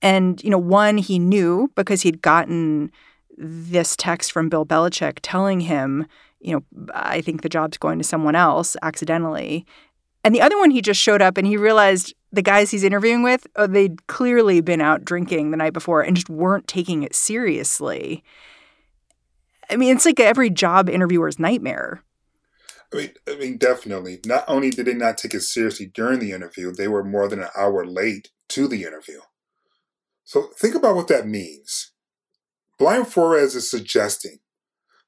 And, 0.00 0.42
you 0.42 0.48
know, 0.48 0.56
one 0.56 0.96
he 0.96 1.18
knew 1.18 1.70
because 1.74 2.00
he'd 2.00 2.22
gotten 2.22 2.90
this 3.36 3.96
text 3.96 4.32
from 4.32 4.48
Bill 4.48 4.64
Belichick 4.64 5.18
telling 5.20 5.60
him, 5.60 6.06
you 6.40 6.54
know, 6.54 6.86
I 6.94 7.20
think 7.20 7.42
the 7.42 7.50
job's 7.50 7.76
going 7.76 7.98
to 7.98 8.04
someone 8.04 8.34
else 8.34 8.78
accidentally. 8.82 9.66
And 10.24 10.34
the 10.34 10.40
other 10.40 10.56
one, 10.58 10.70
he 10.70 10.80
just 10.80 11.00
showed 11.00 11.20
up 11.20 11.36
and 11.36 11.46
he 11.46 11.58
realized 11.58 12.14
the 12.32 12.42
guys 12.42 12.70
he's 12.70 12.84
interviewing 12.84 13.22
with, 13.22 13.46
oh, 13.56 13.66
they'd 13.66 14.06
clearly 14.06 14.60
been 14.60 14.80
out 14.80 15.04
drinking 15.04 15.50
the 15.50 15.56
night 15.56 15.72
before 15.72 16.02
and 16.02 16.16
just 16.16 16.30
weren't 16.30 16.66
taking 16.66 17.02
it 17.02 17.14
seriously. 17.14 18.24
I 19.70 19.76
mean, 19.76 19.94
it's 19.94 20.06
like 20.06 20.18
every 20.18 20.50
job 20.50 20.88
interviewer's 20.88 21.38
nightmare. 21.38 22.02
I 22.92 22.96
mean, 22.96 23.10
I 23.28 23.36
mean, 23.36 23.56
definitely. 23.58 24.20
Not 24.26 24.44
only 24.48 24.70
did 24.70 24.86
they 24.86 24.94
not 24.94 25.18
take 25.18 25.34
it 25.34 25.42
seriously 25.42 25.86
during 25.86 26.18
the 26.18 26.32
interview, 26.32 26.72
they 26.72 26.88
were 26.88 27.04
more 27.04 27.28
than 27.28 27.40
an 27.40 27.48
hour 27.56 27.86
late 27.86 28.30
to 28.48 28.66
the 28.68 28.82
interview. 28.82 29.20
So 30.24 30.48
think 30.56 30.74
about 30.74 30.96
what 30.96 31.08
that 31.08 31.26
means. 31.26 31.92
Brian 32.78 33.04
Flores 33.04 33.54
is 33.54 33.70
suggesting 33.70 34.38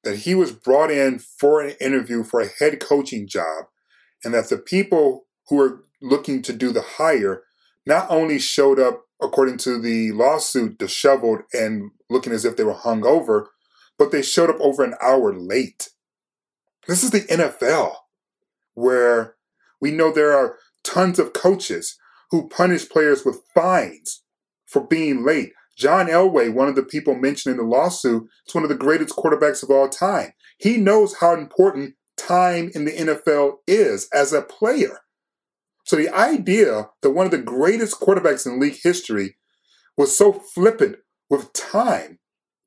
that 0.03 0.19
he 0.19 0.35
was 0.35 0.53
brought 0.53 0.91
in 0.91 1.19
for 1.19 1.61
an 1.63 1.75
interview 1.81 2.23
for 2.23 2.41
a 2.41 2.49
head 2.49 2.81
coaching 2.81 3.27
job, 3.27 3.67
and 4.23 4.33
that 4.35 4.49
the 4.49 4.59
people 4.59 5.27
who 5.49 5.57
were 5.57 5.84
looking 6.05 6.43
to 6.43 6.53
do 6.53 6.71
the 6.71 6.83
hire 6.83 7.43
not 7.87 8.11
only 8.11 8.39
showed 8.39 8.79
up, 8.79 9.03
according 9.21 9.59
to 9.59 9.81
the 9.81 10.13
lawsuit, 10.13 10.79
disheveled 10.79 11.41
and 11.53 11.91
looking 12.11 12.33
as 12.33 12.45
if 12.45 12.57
they 12.57 12.65
were 12.65 12.75
hungover, 12.75 13.47
but 13.99 14.11
they 14.11 14.23
showed 14.23 14.51
up 14.51 14.61
over 14.61 14.83
an 14.85 14.95
hour 15.01 15.35
late. 15.35 15.91
This 16.87 17.03
is 17.03 17.11
the 17.11 17.21
NFL, 17.23 17.95
where 18.75 19.37
we 19.81 19.91
know 19.91 20.13
there 20.13 20.33
are 20.33 20.57
tons 20.83 21.19
of 21.19 21.33
coaches 21.33 21.99
who 22.31 22.49
punish 22.49 22.89
players 22.89 23.25
with 23.25 23.43
fines 23.55 24.23
for 24.67 24.87
being 24.87 25.25
late. 25.25 25.53
John 25.77 26.07
Elway, 26.07 26.53
one 26.53 26.69
of 26.69 26.77
the 26.77 26.83
people 26.83 27.15
mentioned 27.15 27.53
in 27.53 27.59
the 27.59 27.65
lawsuit, 27.65 28.29
is 28.47 28.55
one 28.55 28.65
of 28.65 28.69
the 28.69 28.77
greatest 28.77 29.17
quarterbacks 29.17 29.63
of 29.63 29.71
all 29.71 29.89
time. 29.89 30.33
He 30.59 30.77
knows 30.77 31.17
how 31.17 31.35
important 31.35 31.95
time 32.17 32.71
in 32.75 32.85
the 32.85 32.93
NFL 32.93 33.57
is 33.67 34.09
as 34.13 34.33
a 34.33 34.43
player. 34.43 35.01
So 35.85 35.97
the 35.97 36.09
idea 36.09 36.89
that 37.03 37.11
one 37.11 37.27
of 37.27 37.31
the 37.31 37.39
greatest 37.39 38.01
quarterbacks 38.01 38.47
in 38.47 38.59
league 38.59 38.79
history 38.83 39.37
was 39.97 40.17
so 40.17 40.33
flippant 40.33 40.97
with 41.31 41.53
time 41.53 42.19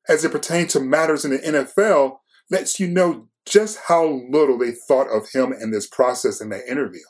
as 0.07 0.23
it 0.23 0.31
pertains 0.31 0.73
to 0.73 0.79
matters 0.79 1.25
in 1.25 1.31
the 1.31 1.39
NFL 1.39 2.19
lets 2.49 2.79
you 2.79 2.87
know 2.87 3.27
just 3.45 3.79
how 3.87 4.05
little 4.29 4.57
they 4.57 4.71
thought 4.71 5.07
of 5.07 5.29
him 5.31 5.51
and 5.51 5.73
this 5.73 5.87
process 5.87 6.39
in 6.39 6.49
that 6.49 6.69
interview. 6.69 7.01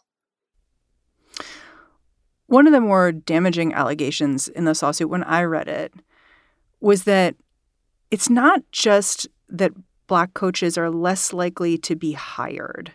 One 2.48 2.66
of 2.66 2.74
the 2.74 2.82
more 2.82 3.12
damaging 3.12 3.74
allegations 3.74 4.48
in 4.48 4.66
this 4.66 4.82
lawsuit 4.82 5.10
when 5.10 5.24
I 5.24 5.44
read 5.44 5.68
it 5.68 5.94
was 6.80 7.04
that 7.04 7.36
it's 8.10 8.30
not 8.30 8.62
just 8.72 9.28
that 9.50 9.74
black 10.08 10.34
coaches 10.34 10.78
are 10.78 10.90
less 10.90 11.34
likely 11.34 11.78
to 11.80 11.96
be 11.96 12.14
hired, 12.14 12.94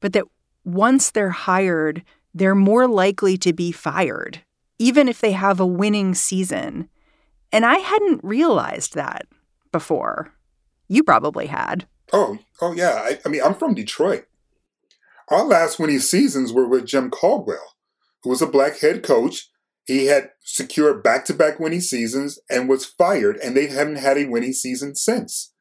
but 0.00 0.12
that 0.12 0.24
once 0.64 1.10
they're 1.10 1.30
hired, 1.30 2.04
they're 2.34 2.54
more 2.54 2.86
likely 2.86 3.36
to 3.38 3.52
be 3.52 3.72
fired, 3.72 4.42
even 4.78 5.08
if 5.08 5.20
they 5.20 5.32
have 5.32 5.60
a 5.60 5.66
winning 5.66 6.14
season. 6.14 6.88
And 7.52 7.66
I 7.66 7.78
hadn't 7.78 8.24
realized 8.24 8.94
that 8.94 9.26
before. 9.70 10.32
You 10.88 11.02
probably 11.02 11.46
had. 11.46 11.86
Oh, 12.12 12.38
oh 12.60 12.72
yeah. 12.72 12.94
I, 12.94 13.18
I 13.24 13.28
mean, 13.28 13.42
I'm 13.42 13.54
from 13.54 13.74
Detroit. 13.74 14.26
Our 15.28 15.44
last 15.44 15.78
winning 15.78 16.00
seasons 16.00 16.52
were 16.52 16.66
with 16.66 16.86
Jim 16.86 17.10
Caldwell, 17.10 17.76
who 18.22 18.30
was 18.30 18.42
a 18.42 18.46
black 18.46 18.80
head 18.80 19.02
coach. 19.02 19.48
He 19.86 20.06
had 20.06 20.30
secured 20.40 21.02
back 21.02 21.24
to 21.26 21.34
back 21.34 21.58
winning 21.58 21.80
seasons 21.80 22.38
and 22.48 22.68
was 22.68 22.84
fired, 22.84 23.36
and 23.38 23.56
they 23.56 23.66
haven't 23.66 23.96
had 23.96 24.18
a 24.18 24.26
winning 24.26 24.52
season 24.52 24.94
since. 24.94 25.52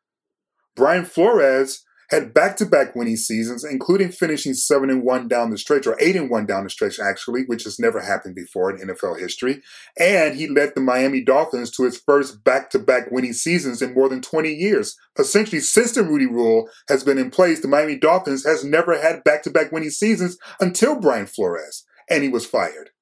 Brian 0.76 1.06
Flores 1.06 1.84
had 2.12 2.34
back-to-back 2.34 2.94
winning 2.94 3.16
seasons, 3.16 3.64
including 3.64 4.12
finishing 4.12 4.54
seven 4.54 4.90
and 4.90 5.04
one 5.04 5.30
down 5.30 5.50
the 5.50 5.58
stretch, 5.58 5.88
or 5.88 5.96
eight 6.02 6.18
and 6.18 6.30
one 6.30 6.46
down 6.46 6.66
the 6.66 6.70
stretch, 6.70 7.00
actually, 7.00 7.44
which 7.46 7.64
has 7.64 7.80
never 7.80 8.02
happened 8.02 8.36
before 8.36 8.70
in 8.70 8.86
NFL 8.86 9.18
history. 9.18 9.62
And 9.98 10.36
he 10.36 10.48
led 10.48 10.76
the 10.76 10.82
Miami 10.82 11.24
Dolphins 11.24 11.72
to 11.72 11.86
its 11.86 11.98
first 11.98 12.44
back-to-back 12.44 13.12
winning 13.12 13.32
seasons 13.32 13.82
in 13.82 13.94
more 13.94 14.10
than 14.10 14.22
20 14.22 14.54
years. 14.54 14.98
Essentially, 15.18 15.62
since 15.62 15.94
the 15.94 16.04
Rooney 16.04 16.26
Rule 16.26 16.70
has 16.90 17.04
been 17.06 17.18
in 17.18 17.32
place, 17.32 17.62
the 17.62 17.70
Miami 17.70 17.98
Dolphins 17.98 18.46
has 18.46 18.66
never 18.66 19.02
had 19.02 19.24
back-to-back 19.24 19.72
winning 19.72 19.90
seasons 19.90 20.38
until 20.60 21.00
Brian 21.00 21.28
Flores, 21.28 21.86
and 22.10 22.24
he 22.24 22.30
was 22.30 22.46
fired. 22.46 22.92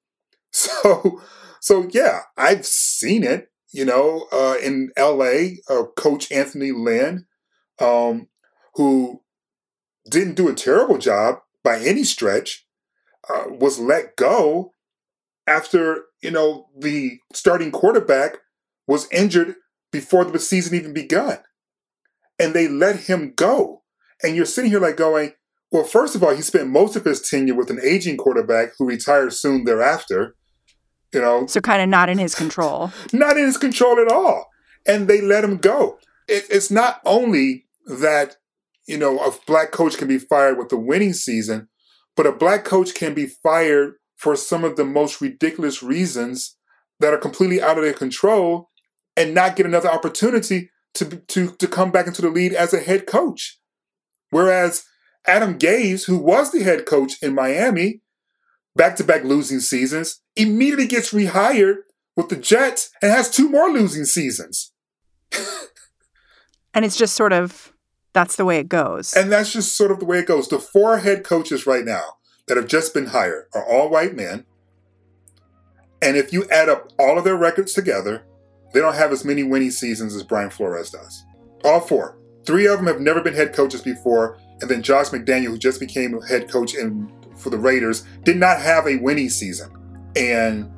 So, 0.51 1.21
so 1.61 1.87
yeah, 1.91 2.21
I've 2.35 2.65
seen 2.65 3.23
it. 3.23 3.51
You 3.71 3.85
know, 3.85 4.25
uh, 4.31 4.55
in 4.63 4.89
L.A., 4.97 5.59
uh, 5.69 5.83
Coach 5.95 6.31
Anthony 6.31 6.71
Lynn. 6.71 7.27
Um, 7.79 8.27
who 8.79 9.21
didn't 10.09 10.35
do 10.35 10.47
a 10.47 10.53
terrible 10.53 10.97
job 10.97 11.39
by 11.65 11.79
any 11.79 12.05
stretch, 12.05 12.65
uh, 13.29 13.43
was 13.49 13.77
let 13.77 14.15
go 14.15 14.73
after, 15.45 16.05
you 16.21 16.31
know, 16.31 16.69
the 16.79 17.19
starting 17.33 17.71
quarterback 17.71 18.37
was 18.87 19.09
injured 19.11 19.55
before 19.91 20.23
the 20.23 20.39
season 20.39 20.75
even 20.75 20.93
begun. 20.93 21.39
And 22.39 22.53
they 22.53 22.69
let 22.69 23.01
him 23.01 23.33
go. 23.35 23.83
And 24.23 24.37
you're 24.37 24.45
sitting 24.45 24.71
here 24.71 24.79
like 24.79 24.95
going, 24.95 25.33
well, 25.73 25.83
first 25.83 26.15
of 26.15 26.23
all, 26.23 26.33
he 26.33 26.41
spent 26.41 26.69
most 26.69 26.95
of 26.95 27.03
his 27.03 27.19
tenure 27.19 27.55
with 27.55 27.69
an 27.69 27.81
aging 27.83 28.15
quarterback 28.15 28.69
who 28.77 28.87
retired 28.87 29.33
soon 29.33 29.65
thereafter. 29.65 30.37
You 31.13 31.19
know, 31.19 31.47
so 31.47 31.59
kind 31.59 31.81
of 31.81 31.89
not 31.89 32.07
in 32.07 32.17
his 32.17 32.33
control. 32.33 32.93
not 33.11 33.35
in 33.35 33.43
his 33.43 33.57
control 33.57 33.99
at 33.99 34.09
all. 34.09 34.47
And 34.87 35.09
they 35.09 35.19
let 35.19 35.43
him 35.43 35.57
go. 35.57 35.99
It, 36.29 36.45
it's 36.49 36.71
not 36.71 37.01
only 37.03 37.65
that 37.85 38.37
you 38.89 38.97
know, 38.97 39.19
a 39.19 39.31
black 39.45 39.71
coach 39.71 39.97
can 39.97 40.07
be 40.07 40.17
fired 40.17 40.57
with 40.57 40.71
a 40.71 40.75
winning 40.75 41.13
season, 41.13 41.69
but 42.15 42.25
a 42.25 42.31
black 42.31 42.65
coach 42.65 42.95
can 42.95 43.13
be 43.13 43.27
fired 43.27 43.93
for 44.15 44.35
some 44.35 44.63
of 44.63 44.77
the 44.77 44.83
most 44.83 45.21
ridiculous 45.21 45.83
reasons 45.83 46.57
that 46.99 47.13
are 47.13 47.19
completely 47.19 47.61
out 47.61 47.77
of 47.77 47.83
their 47.83 47.93
control 47.93 48.71
and 49.15 49.35
not 49.35 49.55
get 49.55 49.67
another 49.67 49.89
opportunity 49.89 50.71
to, 50.95 51.05
to, 51.27 51.51
to 51.51 51.67
come 51.67 51.91
back 51.91 52.07
into 52.07 52.23
the 52.23 52.31
lead 52.31 52.51
as 52.51 52.73
a 52.73 52.79
head 52.79 53.05
coach. 53.05 53.59
Whereas 54.31 54.83
Adam 55.27 55.59
Gase, 55.59 56.07
who 56.07 56.17
was 56.17 56.51
the 56.51 56.63
head 56.63 56.87
coach 56.87 57.21
in 57.21 57.35
Miami, 57.35 58.01
back 58.75 58.95
to 58.95 59.03
back 59.03 59.23
losing 59.23 59.59
seasons, 59.59 60.19
immediately 60.35 60.87
gets 60.87 61.13
rehired 61.13 61.75
with 62.15 62.29
the 62.29 62.37
Jets 62.37 62.89
and 63.03 63.11
has 63.11 63.29
two 63.29 63.49
more 63.49 63.69
losing 63.69 64.05
seasons. 64.05 64.73
and 66.73 66.83
it's 66.83 66.97
just 66.97 67.15
sort 67.15 67.33
of 67.33 67.71
that's 68.19 68.35
the 68.35 68.43
way 68.43 68.57
it 68.57 68.67
goes. 68.67 69.13
And 69.13 69.31
that's 69.31 69.53
just 69.53 69.77
sort 69.77 69.91
of 69.91 69.99
the 69.99 70.05
way 70.05 70.19
it 70.19 70.27
goes. 70.27 70.49
The 70.49 70.59
four 70.59 70.97
head 70.97 71.23
coaches 71.23 71.65
right 71.65 71.85
now 71.85 72.17
that 72.47 72.57
have 72.57 72.67
just 72.67 72.93
been 72.93 73.07
hired 73.07 73.45
are 73.53 73.65
all 73.65 73.89
white 73.89 74.13
men. 74.13 74.45
And 76.01 76.17
if 76.17 76.33
you 76.33 76.45
add 76.49 76.67
up 76.67 76.91
all 76.99 77.17
of 77.17 77.23
their 77.23 77.37
records 77.37 77.71
together, 77.71 78.25
they 78.73 78.81
don't 78.81 78.95
have 78.95 79.13
as 79.13 79.23
many 79.23 79.43
winning 79.43 79.71
seasons 79.71 80.13
as 80.15 80.23
Brian 80.23 80.49
Flores 80.49 80.89
does. 80.89 81.23
All 81.63 81.79
four. 81.79 82.17
Three 82.45 82.67
of 82.67 82.79
them 82.79 82.87
have 82.87 82.99
never 82.99 83.21
been 83.21 83.33
head 83.33 83.53
coaches 83.53 83.81
before. 83.81 84.37
And 84.59 84.69
then 84.69 84.83
Josh 84.83 85.11
McDaniel, 85.11 85.51
who 85.51 85.57
just 85.57 85.79
became 85.79 86.19
head 86.23 86.49
coach 86.49 86.75
in, 86.75 87.09
for 87.37 87.51
the 87.51 87.57
Raiders, 87.57 88.03
did 88.23 88.35
not 88.35 88.59
have 88.59 88.85
a 88.85 88.97
winning 88.97 89.29
season. 89.29 89.71
And 90.17 90.69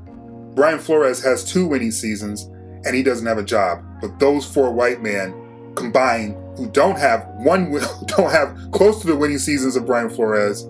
Brian 0.54 0.78
Flores 0.78 1.24
has 1.24 1.44
two 1.44 1.66
winning 1.66 1.92
seasons 1.92 2.44
and 2.86 2.96
he 2.96 3.02
doesn't 3.02 3.26
have 3.26 3.40
a 3.40 3.44
job. 3.44 3.84
But 4.00 4.20
those 4.20 4.46
four 4.46 4.72
white 4.72 5.02
men 5.02 5.74
combined 5.76 6.36
who 6.58 6.70
don't 6.72 6.98
have 6.98 7.25
one 7.36 7.72
don't 8.05 8.31
have 8.31 8.55
close 8.72 9.01
to 9.01 9.08
the 9.08 9.15
winning 9.15 9.39
seasons 9.39 9.75
of 9.75 9.86
Brian 9.86 10.10
Flores, 10.10 10.67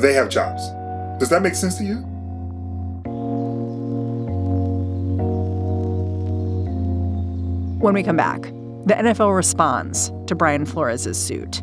they 0.00 0.12
have 0.12 0.28
jobs. 0.28 0.62
Does 1.18 1.28
that 1.30 1.42
make 1.42 1.54
sense 1.54 1.76
to 1.78 1.84
you? 1.84 1.96
When 7.80 7.92
we 7.92 8.02
come 8.02 8.16
back, 8.16 8.40
the 8.86 8.94
NFL 8.94 9.34
responds 9.36 10.10
to 10.26 10.34
Brian 10.34 10.64
Flores' 10.64 11.22
suit. 11.22 11.62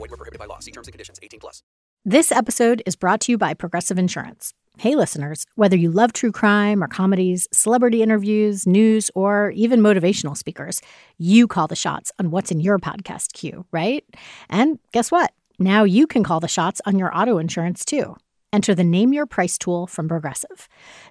Void 0.00 0.08
prohibited 0.08 0.38
by 0.38 0.46
law. 0.46 0.58
See 0.60 0.72
terms 0.72 0.88
and 0.88 0.92
conditions. 0.92 1.20
18 1.22 1.40
plus. 1.40 1.62
This 2.06 2.32
episode 2.32 2.82
is 2.86 2.96
brought 2.96 3.20
to 3.22 3.32
you 3.32 3.36
by 3.36 3.52
Progressive 3.52 3.98
Insurance. 3.98 4.54
Hey, 4.78 4.96
listeners, 4.96 5.44
whether 5.56 5.76
you 5.76 5.90
love 5.90 6.14
true 6.14 6.32
crime 6.32 6.82
or 6.82 6.88
comedies, 6.88 7.46
celebrity 7.52 8.02
interviews, 8.02 8.66
news, 8.66 9.10
or 9.14 9.50
even 9.50 9.80
motivational 9.80 10.34
speakers, 10.34 10.80
you 11.18 11.46
call 11.46 11.68
the 11.68 11.76
shots 11.76 12.10
on 12.18 12.30
what's 12.30 12.50
in 12.50 12.60
your 12.60 12.78
podcast 12.78 13.34
queue, 13.34 13.66
right? 13.72 14.02
And 14.48 14.78
guess 14.92 15.10
what? 15.10 15.32
Now 15.58 15.84
you 15.84 16.06
can 16.06 16.24
call 16.24 16.40
the 16.40 16.48
shots 16.48 16.80
on 16.86 16.98
your 16.98 17.14
auto 17.14 17.36
insurance 17.36 17.84
too. 17.84 18.16
Enter 18.54 18.74
the 18.74 18.82
Name 18.82 19.12
Your 19.12 19.26
Price 19.26 19.58
tool 19.58 19.86
from 19.86 20.08
Progressive. 20.08 20.66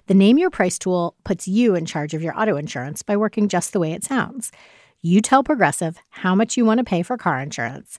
The 0.08 0.14
Name 0.14 0.36
Your 0.36 0.50
Price 0.50 0.80
tool 0.80 1.14
puts 1.24 1.46
you 1.46 1.76
in 1.76 1.86
charge 1.86 2.12
of 2.12 2.22
your 2.22 2.36
auto 2.36 2.56
insurance 2.56 3.02
by 3.04 3.16
working 3.16 3.46
just 3.46 3.72
the 3.72 3.78
way 3.78 3.92
it 3.92 4.02
sounds. 4.02 4.50
You 5.02 5.22
tell 5.22 5.42
Progressive 5.42 5.96
how 6.10 6.34
much 6.34 6.58
you 6.58 6.64
want 6.66 6.78
to 6.78 6.84
pay 6.84 7.02
for 7.02 7.16
car 7.16 7.40
insurance. 7.40 7.98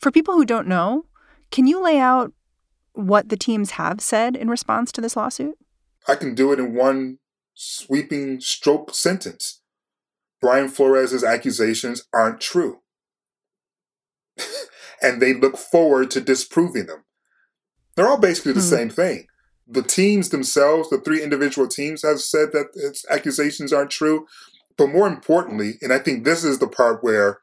For 0.00 0.10
people 0.10 0.34
who 0.34 0.46
don't 0.46 0.66
know, 0.66 1.04
can 1.50 1.66
you 1.66 1.82
lay 1.82 1.98
out 1.98 2.32
what 2.92 3.28
the 3.28 3.36
teams 3.36 3.72
have 3.72 4.00
said 4.00 4.34
in 4.34 4.48
response 4.48 4.90
to 4.92 5.00
this 5.00 5.16
lawsuit? 5.16 5.56
I 6.08 6.14
can 6.14 6.34
do 6.34 6.52
it 6.52 6.58
in 6.58 6.74
one 6.74 7.18
sweeping 7.54 8.40
stroke 8.40 8.94
sentence. 8.94 9.60
Brian 10.40 10.68
Flores's 10.68 11.22
accusations 11.22 12.04
aren't 12.14 12.40
true. 12.40 12.80
and 15.02 15.20
they 15.20 15.34
look 15.34 15.58
forward 15.58 16.10
to 16.12 16.20
disproving 16.20 16.86
them. 16.86 17.04
They're 17.94 18.08
all 18.08 18.18
basically 18.18 18.52
the 18.52 18.60
hmm. 18.60 18.66
same 18.66 18.90
thing. 18.90 19.26
The 19.68 19.82
teams 19.82 20.30
themselves, 20.30 20.88
the 20.88 20.98
three 20.98 21.22
individual 21.22 21.68
teams, 21.68 22.02
have 22.02 22.20
said 22.20 22.52
that 22.52 22.68
its 22.74 23.04
accusations 23.10 23.72
aren't 23.72 23.90
true. 23.90 24.26
But 24.78 24.88
more 24.88 25.06
importantly, 25.06 25.74
and 25.82 25.92
I 25.92 25.98
think 25.98 26.24
this 26.24 26.42
is 26.42 26.58
the 26.58 26.66
part 26.66 27.04
where 27.04 27.40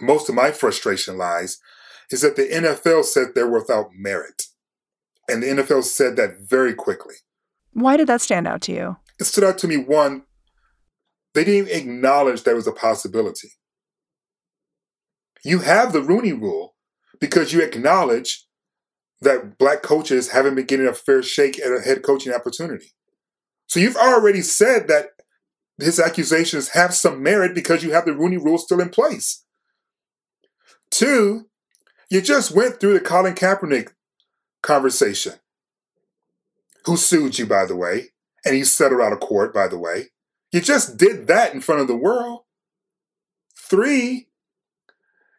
most 0.00 0.28
of 0.28 0.34
my 0.34 0.50
frustration 0.50 1.16
lies, 1.16 1.58
is 2.10 2.22
that 2.22 2.36
the 2.36 2.48
NFL 2.48 3.04
said 3.04 3.28
they're 3.34 3.48
without 3.48 3.90
merit. 3.94 4.44
And 5.28 5.42
the 5.42 5.48
NFL 5.48 5.84
said 5.84 6.16
that 6.16 6.48
very 6.48 6.74
quickly. 6.74 7.14
Why 7.72 7.96
did 7.96 8.08
that 8.08 8.20
stand 8.20 8.48
out 8.48 8.62
to 8.62 8.72
you? 8.72 8.96
It 9.18 9.24
stood 9.24 9.44
out 9.44 9.58
to 9.58 9.68
me 9.68 9.76
one, 9.76 10.24
they 11.34 11.44
didn't 11.44 11.70
acknowledge 11.70 12.42
there 12.42 12.56
was 12.56 12.66
a 12.66 12.72
possibility. 12.72 13.52
You 15.44 15.60
have 15.60 15.92
the 15.92 16.02
Rooney 16.02 16.32
rule 16.32 16.74
because 17.20 17.52
you 17.52 17.62
acknowledge 17.62 18.46
that 19.20 19.58
black 19.58 19.82
coaches 19.82 20.30
haven't 20.30 20.54
been 20.54 20.66
getting 20.66 20.86
a 20.86 20.94
fair 20.94 21.22
shake 21.22 21.60
at 21.60 21.72
a 21.72 21.80
head 21.80 22.02
coaching 22.02 22.32
opportunity. 22.32 22.92
So 23.66 23.78
you've 23.78 23.96
already 23.96 24.42
said 24.42 24.88
that 24.88 25.10
his 25.78 26.00
accusations 26.00 26.70
have 26.70 26.94
some 26.94 27.22
merit 27.22 27.54
because 27.54 27.84
you 27.84 27.92
have 27.92 28.04
the 28.04 28.14
Rooney 28.14 28.36
rule 28.36 28.58
still 28.58 28.80
in 28.80 28.88
place. 28.88 29.44
Two, 31.00 31.46
you 32.10 32.20
just 32.20 32.50
went 32.50 32.78
through 32.78 32.92
the 32.92 33.00
Colin 33.00 33.34
Kaepernick 33.34 33.92
conversation, 34.62 35.32
who 36.84 36.98
sued 36.98 37.38
you, 37.38 37.46
by 37.46 37.64
the 37.64 37.74
way, 37.74 38.08
and 38.44 38.54
he 38.54 38.64
settled 38.64 39.00
out 39.00 39.14
of 39.14 39.20
court, 39.20 39.54
by 39.54 39.66
the 39.66 39.78
way. 39.78 40.08
You 40.52 40.60
just 40.60 40.98
did 40.98 41.26
that 41.26 41.54
in 41.54 41.62
front 41.62 41.80
of 41.80 41.88
the 41.88 41.96
world. 41.96 42.42
Three, 43.56 44.28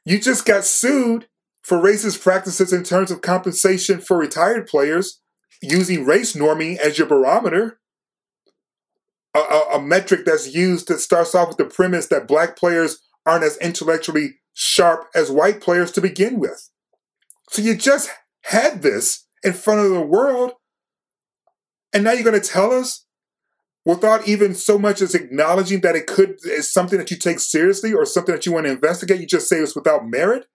you 0.03 0.19
just 0.19 0.47
got 0.47 0.65
sued 0.65 1.27
for 1.61 1.77
racist 1.77 2.23
practices 2.23 2.73
in 2.73 2.81
terms 2.81 3.11
of 3.11 3.21
compensation 3.21 4.01
for 4.01 4.17
retired 4.17 4.65
players 4.65 5.21
using 5.61 6.07
race 6.07 6.33
norming 6.33 6.79
as 6.79 6.97
your 6.97 7.05
barometer. 7.05 7.79
A, 9.35 9.39
a, 9.39 9.65
a, 9.75 9.79
metric 9.79 10.21
that's 10.25 10.55
used 10.55 10.87
that 10.87 11.01
starts 11.01 11.35
off 11.35 11.49
with 11.49 11.57
the 11.57 11.65
premise 11.65 12.07
that 12.07 12.27
black 12.27 12.57
players 12.57 12.99
aren't 13.27 13.43
as 13.43 13.57
intellectually 13.57 14.40
sharp 14.53 15.07
as 15.15 15.31
white 15.31 15.61
players 15.61 15.91
to 15.93 16.01
begin 16.01 16.39
with. 16.39 16.69
So 17.49 17.61
you 17.61 17.75
just 17.75 18.09
had 18.43 18.81
this 18.81 19.27
in 19.43 19.53
front 19.53 19.81
of 19.81 19.91
the 19.91 20.01
world, 20.01 20.53
and 21.93 22.03
now 22.03 22.11
you're 22.11 22.23
going 22.23 22.39
to 22.39 22.47
tell 22.47 22.71
us 22.71 23.05
without 23.85 24.27
even 24.27 24.53
so 24.53 24.77
much 24.77 25.01
as 25.01 25.15
acknowledging 25.15 25.81
that 25.81 25.95
it 25.95 26.07
could 26.07 26.37
is 26.45 26.71
something 26.71 26.99
that 26.99 27.11
you 27.11 27.17
take 27.17 27.39
seriously 27.39 27.93
or 27.93 28.05
something 28.05 28.33
that 28.35 28.45
you 28.45 28.51
want 28.51 28.65
to 28.65 28.71
investigate. 28.71 29.19
You 29.19 29.27
just 29.27 29.49
say 29.49 29.57
it's 29.57 29.75
without 29.75 30.07
merit. 30.07 30.45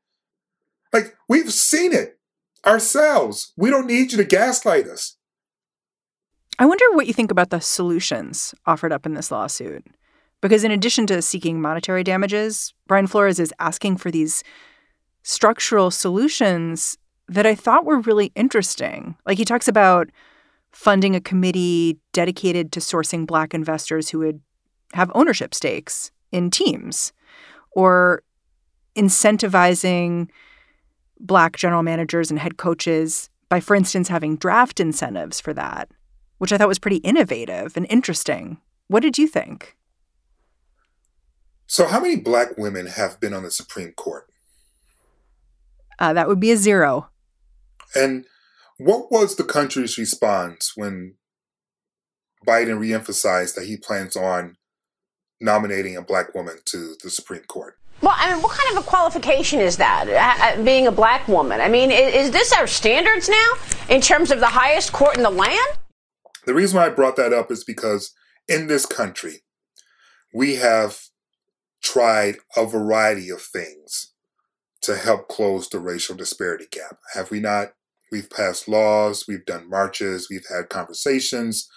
Like 0.92 1.16
we've 1.28 1.52
seen 1.52 1.92
it 1.92 2.18
ourselves. 2.64 3.52
We 3.56 3.70
don't 3.70 3.86
need 3.86 4.12
you 4.12 4.18
to 4.18 4.24
gaslight 4.24 4.86
us. 4.86 5.16
I 6.58 6.66
wonder 6.66 6.84
what 6.92 7.06
you 7.06 7.12
think 7.12 7.30
about 7.30 7.50
the 7.50 7.60
solutions 7.60 8.54
offered 8.64 8.92
up 8.92 9.04
in 9.04 9.14
this 9.14 9.30
lawsuit. 9.30 9.84
Because 10.40 10.64
in 10.64 10.70
addition 10.70 11.06
to 11.06 11.22
seeking 11.22 11.60
monetary 11.60 12.04
damages, 12.04 12.74
Brian 12.86 13.06
Flores 13.06 13.40
is 13.40 13.54
asking 13.58 13.96
for 13.96 14.10
these 14.10 14.44
structural 15.22 15.90
solutions 15.90 16.98
that 17.28 17.46
I 17.46 17.54
thought 17.54 17.84
were 17.84 18.00
really 18.00 18.32
interesting. 18.36 19.16
Like 19.26 19.38
he 19.38 19.44
talks 19.44 19.66
about 19.66 20.10
funding 20.70 21.16
a 21.16 21.20
committee 21.20 21.98
dedicated 22.12 22.70
to 22.72 22.80
sourcing 22.80 23.26
black 23.26 23.54
investors 23.54 24.10
who 24.10 24.18
would 24.20 24.40
have 24.92 25.10
ownership 25.14 25.54
stakes 25.54 26.10
in 26.30 26.50
teams 26.50 27.12
or 27.72 28.22
incentivizing 28.94 30.28
black 31.18 31.56
general 31.56 31.82
managers 31.82 32.30
and 32.30 32.38
head 32.38 32.56
coaches 32.56 33.30
by, 33.48 33.60
for 33.60 33.74
instance, 33.74 34.08
having 34.08 34.36
draft 34.36 34.80
incentives 34.80 35.40
for 35.40 35.52
that, 35.54 35.88
which 36.38 36.52
I 36.52 36.58
thought 36.58 36.68
was 36.68 36.78
pretty 36.78 36.96
innovative 36.98 37.76
and 37.76 37.86
interesting. 37.88 38.58
What 38.88 39.02
did 39.02 39.18
you 39.18 39.26
think? 39.26 39.75
So, 41.66 41.86
how 41.86 42.00
many 42.00 42.16
black 42.16 42.56
women 42.56 42.86
have 42.86 43.20
been 43.20 43.34
on 43.34 43.42
the 43.42 43.50
Supreme 43.50 43.92
Court? 43.92 44.26
Uh, 45.98 46.12
that 46.12 46.28
would 46.28 46.40
be 46.40 46.50
a 46.52 46.56
zero. 46.56 47.08
And 47.94 48.24
what 48.78 49.10
was 49.10 49.36
the 49.36 49.44
country's 49.44 49.98
response 49.98 50.72
when 50.76 51.14
Biden 52.46 52.78
reemphasized 52.78 53.54
that 53.54 53.66
he 53.66 53.76
plans 53.76 54.16
on 54.16 54.56
nominating 55.40 55.96
a 55.96 56.02
black 56.02 56.34
woman 56.34 56.58
to 56.66 56.94
the 57.02 57.10
Supreme 57.10 57.42
Court? 57.42 57.78
Well, 58.02 58.14
I 58.16 58.32
mean, 58.32 58.42
what 58.42 58.56
kind 58.56 58.76
of 58.76 58.84
a 58.84 58.86
qualification 58.86 59.58
is 59.60 59.78
that, 59.78 60.06
uh, 60.08 60.60
uh, 60.60 60.62
being 60.62 60.86
a 60.86 60.92
black 60.92 61.26
woman? 61.28 61.60
I 61.60 61.68
mean, 61.68 61.90
is, 61.90 62.26
is 62.26 62.30
this 62.30 62.52
our 62.52 62.66
standards 62.66 63.28
now 63.28 63.52
in 63.88 64.02
terms 64.02 64.30
of 64.30 64.38
the 64.38 64.46
highest 64.46 64.92
court 64.92 65.16
in 65.16 65.22
the 65.22 65.30
land? 65.30 65.78
The 66.44 66.54
reason 66.54 66.76
why 66.76 66.86
I 66.86 66.90
brought 66.90 67.16
that 67.16 67.32
up 67.32 67.50
is 67.50 67.64
because 67.64 68.12
in 68.48 68.66
this 68.66 68.84
country, 68.84 69.42
we 70.34 70.56
have 70.56 71.00
tried 71.86 72.36
a 72.56 72.66
variety 72.66 73.30
of 73.30 73.40
things 73.40 74.12
to 74.82 74.96
help 74.96 75.28
close 75.28 75.68
the 75.68 75.78
racial 75.78 76.16
disparity 76.16 76.66
gap. 76.70 76.98
Have 77.14 77.30
we 77.30 77.38
not? 77.40 77.74
We've 78.10 78.28
passed 78.28 78.68
laws, 78.68 79.24
we've 79.28 79.44
done 79.44 79.70
marches, 79.70 80.28
we've 80.30 80.46
had 80.48 80.68
conversations, 80.68 81.68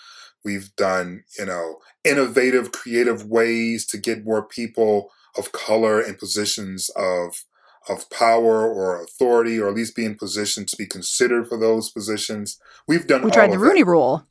we've 0.44 0.76
done, 0.76 1.24
you 1.38 1.46
know, 1.46 1.78
innovative, 2.04 2.72
creative 2.72 3.26
ways 3.26 3.86
to 3.88 3.98
get 3.98 4.26
more 4.26 4.44
people 4.44 5.12
of 5.38 5.52
color 5.52 6.02
in 6.02 6.16
positions 6.16 6.90
of 6.96 7.44
of 7.88 8.10
power 8.10 8.68
or 8.68 9.02
authority, 9.02 9.58
or 9.58 9.68
at 9.70 9.76
least 9.76 9.96
be 9.96 10.06
in 10.06 10.16
position 10.16 10.66
to 10.66 10.76
be 10.76 10.86
considered 10.86 11.48
for 11.48 11.58
those 11.58 11.90
positions. 11.90 12.60
We've 12.88 13.08
done. 13.08 13.24
We 13.24 13.32
tried 13.32 13.52
the 13.52 13.60
Rooney 13.60 13.82
that. 13.82 13.90
Rule. 13.90 14.28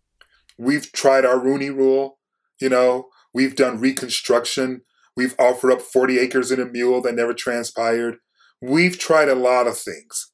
We've 0.56 0.90
tried 0.92 1.24
our 1.24 1.38
Rooney 1.38 1.70
Rule. 1.70 2.18
You 2.60 2.68
know, 2.68 3.08
we've 3.32 3.56
done 3.56 3.80
Reconstruction. 3.80 4.82
We've 5.18 5.34
offered 5.36 5.72
up 5.72 5.82
forty 5.82 6.16
acres 6.20 6.52
and 6.52 6.62
a 6.62 6.64
mule 6.64 7.02
that 7.02 7.16
never 7.16 7.34
transpired. 7.34 8.18
We've 8.62 8.96
tried 8.96 9.28
a 9.28 9.34
lot 9.34 9.66
of 9.66 9.76
things. 9.76 10.30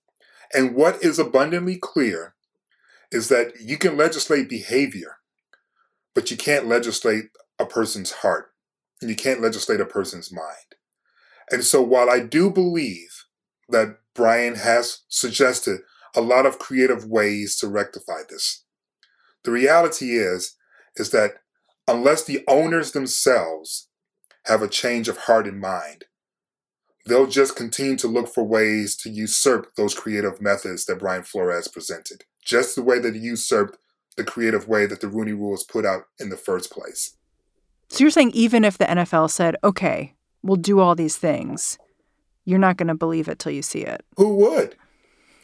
And 0.53 0.75
what 0.75 1.03
is 1.03 1.18
abundantly 1.18 1.79
clear 1.79 2.35
is 3.11 3.31
that 3.31 3.55
you 3.62 3.79
can 3.79 3.97
legislate 3.97 4.47
behavior, 4.47 5.20
but 6.14 6.31
you 6.31 6.37
can't 6.37 6.66
legislate 6.66 7.31
a 7.59 7.64
person's 7.64 8.12
heart 8.12 8.53
and 9.01 9.09
you 9.09 9.16
can't 9.16 9.40
legislate 9.40 9.81
a 9.81 9.87
person's 9.87 10.31
mind. 10.31 10.77
And 11.51 11.64
so 11.64 11.81
while 11.81 12.11
I 12.11 12.20
do 12.20 12.51
believe 12.51 13.25
that 13.70 14.01
Brian 14.14 14.57
has 14.57 15.01
suggested 15.09 15.81
a 16.14 16.20
lot 16.20 16.44
of 16.44 16.59
creative 16.59 17.07
ways 17.07 17.57
to 17.61 17.68
rectify 17.68 18.20
this, 18.29 18.64
the 19.44 19.51
reality 19.51 20.18
is 20.18 20.57
is 20.97 21.09
that 21.12 21.37
unless 21.88 22.25
the 22.25 22.44
owners 22.47 22.92
themselves 22.92 23.88
have 24.46 24.62
a 24.62 24.68
change 24.68 25.09
of 25.09 25.18
heart 25.18 25.46
and 25.46 25.61
mind, 25.61 26.04
they'll 27.07 27.26
just 27.26 27.57
continue 27.57 27.96
to 27.96 28.09
look 28.09 28.28
for 28.28 28.44
ways 28.44 28.96
to 28.96 29.11
usurp 29.11 29.74
those 29.76 29.94
creative 29.94 30.40
methods 30.40 30.85
that 30.87 30.98
Brian 30.98 31.22
Flores 31.22 31.68
presented, 31.68 32.24
just 32.44 32.76
the 32.76 32.83
way 32.83 32.98
that 32.98 33.14
he 33.14 33.20
usurped 33.20 33.78
the 34.16 34.24
creative 34.24 34.68
way 34.68 34.87
that 34.87 35.00
the 35.00 35.09
Rooney 35.09 35.33
Rule 35.33 35.50
was 35.50 35.64
put 35.64 35.85
out 35.85 36.04
in 36.18 36.28
the 36.28 36.37
first 36.37 36.70
place. 36.70 37.16
So 37.88 38.00
you're 38.00 38.11
saying 38.11 38.30
even 38.33 38.64
if 38.64 38.78
the 38.78 38.85
NFL 38.85 39.30
said, 39.30 39.57
okay, 39.62 40.14
we'll 40.42 40.57
do 40.57 40.80
all 40.80 40.94
these 40.94 41.16
things, 41.16 41.78
you're 42.44 42.59
not 42.59 42.76
going 42.76 42.88
to 42.88 42.94
believe 42.94 43.28
it 43.28 43.38
till 43.38 43.52
you 43.52 43.62
see 43.62 43.80
it? 43.80 44.04
Who 44.16 44.37
would? 44.37 44.76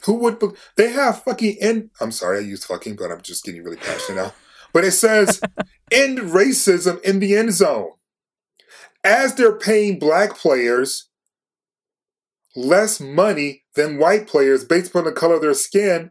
Who 0.04 0.14
would? 0.14 0.38
Be- 0.38 0.48
they 0.76 0.90
have 0.90 1.22
fucking 1.22 1.56
end. 1.60 1.90
I'm 2.00 2.12
sorry, 2.12 2.38
I 2.38 2.42
used 2.42 2.64
fucking, 2.64 2.96
but 2.96 3.10
I'm 3.10 3.20
just 3.20 3.44
getting 3.44 3.62
really 3.62 3.76
passionate 3.76 4.22
now. 4.22 4.32
But 4.72 4.84
it 4.84 4.92
says 4.92 5.40
end 5.92 6.18
racism 6.18 7.02
in 7.02 7.18
the 7.18 7.36
end 7.36 7.52
zone. 7.52 7.90
As 9.02 9.34
they're 9.34 9.56
paying 9.56 9.98
black 9.98 10.36
players 10.36 11.08
less 12.56 13.00
money 13.00 13.62
than 13.74 13.98
white 13.98 14.26
players 14.26 14.64
based 14.64 14.90
upon 14.90 15.04
the 15.04 15.12
color 15.12 15.36
of 15.36 15.40
their 15.40 15.54
skin 15.54 16.10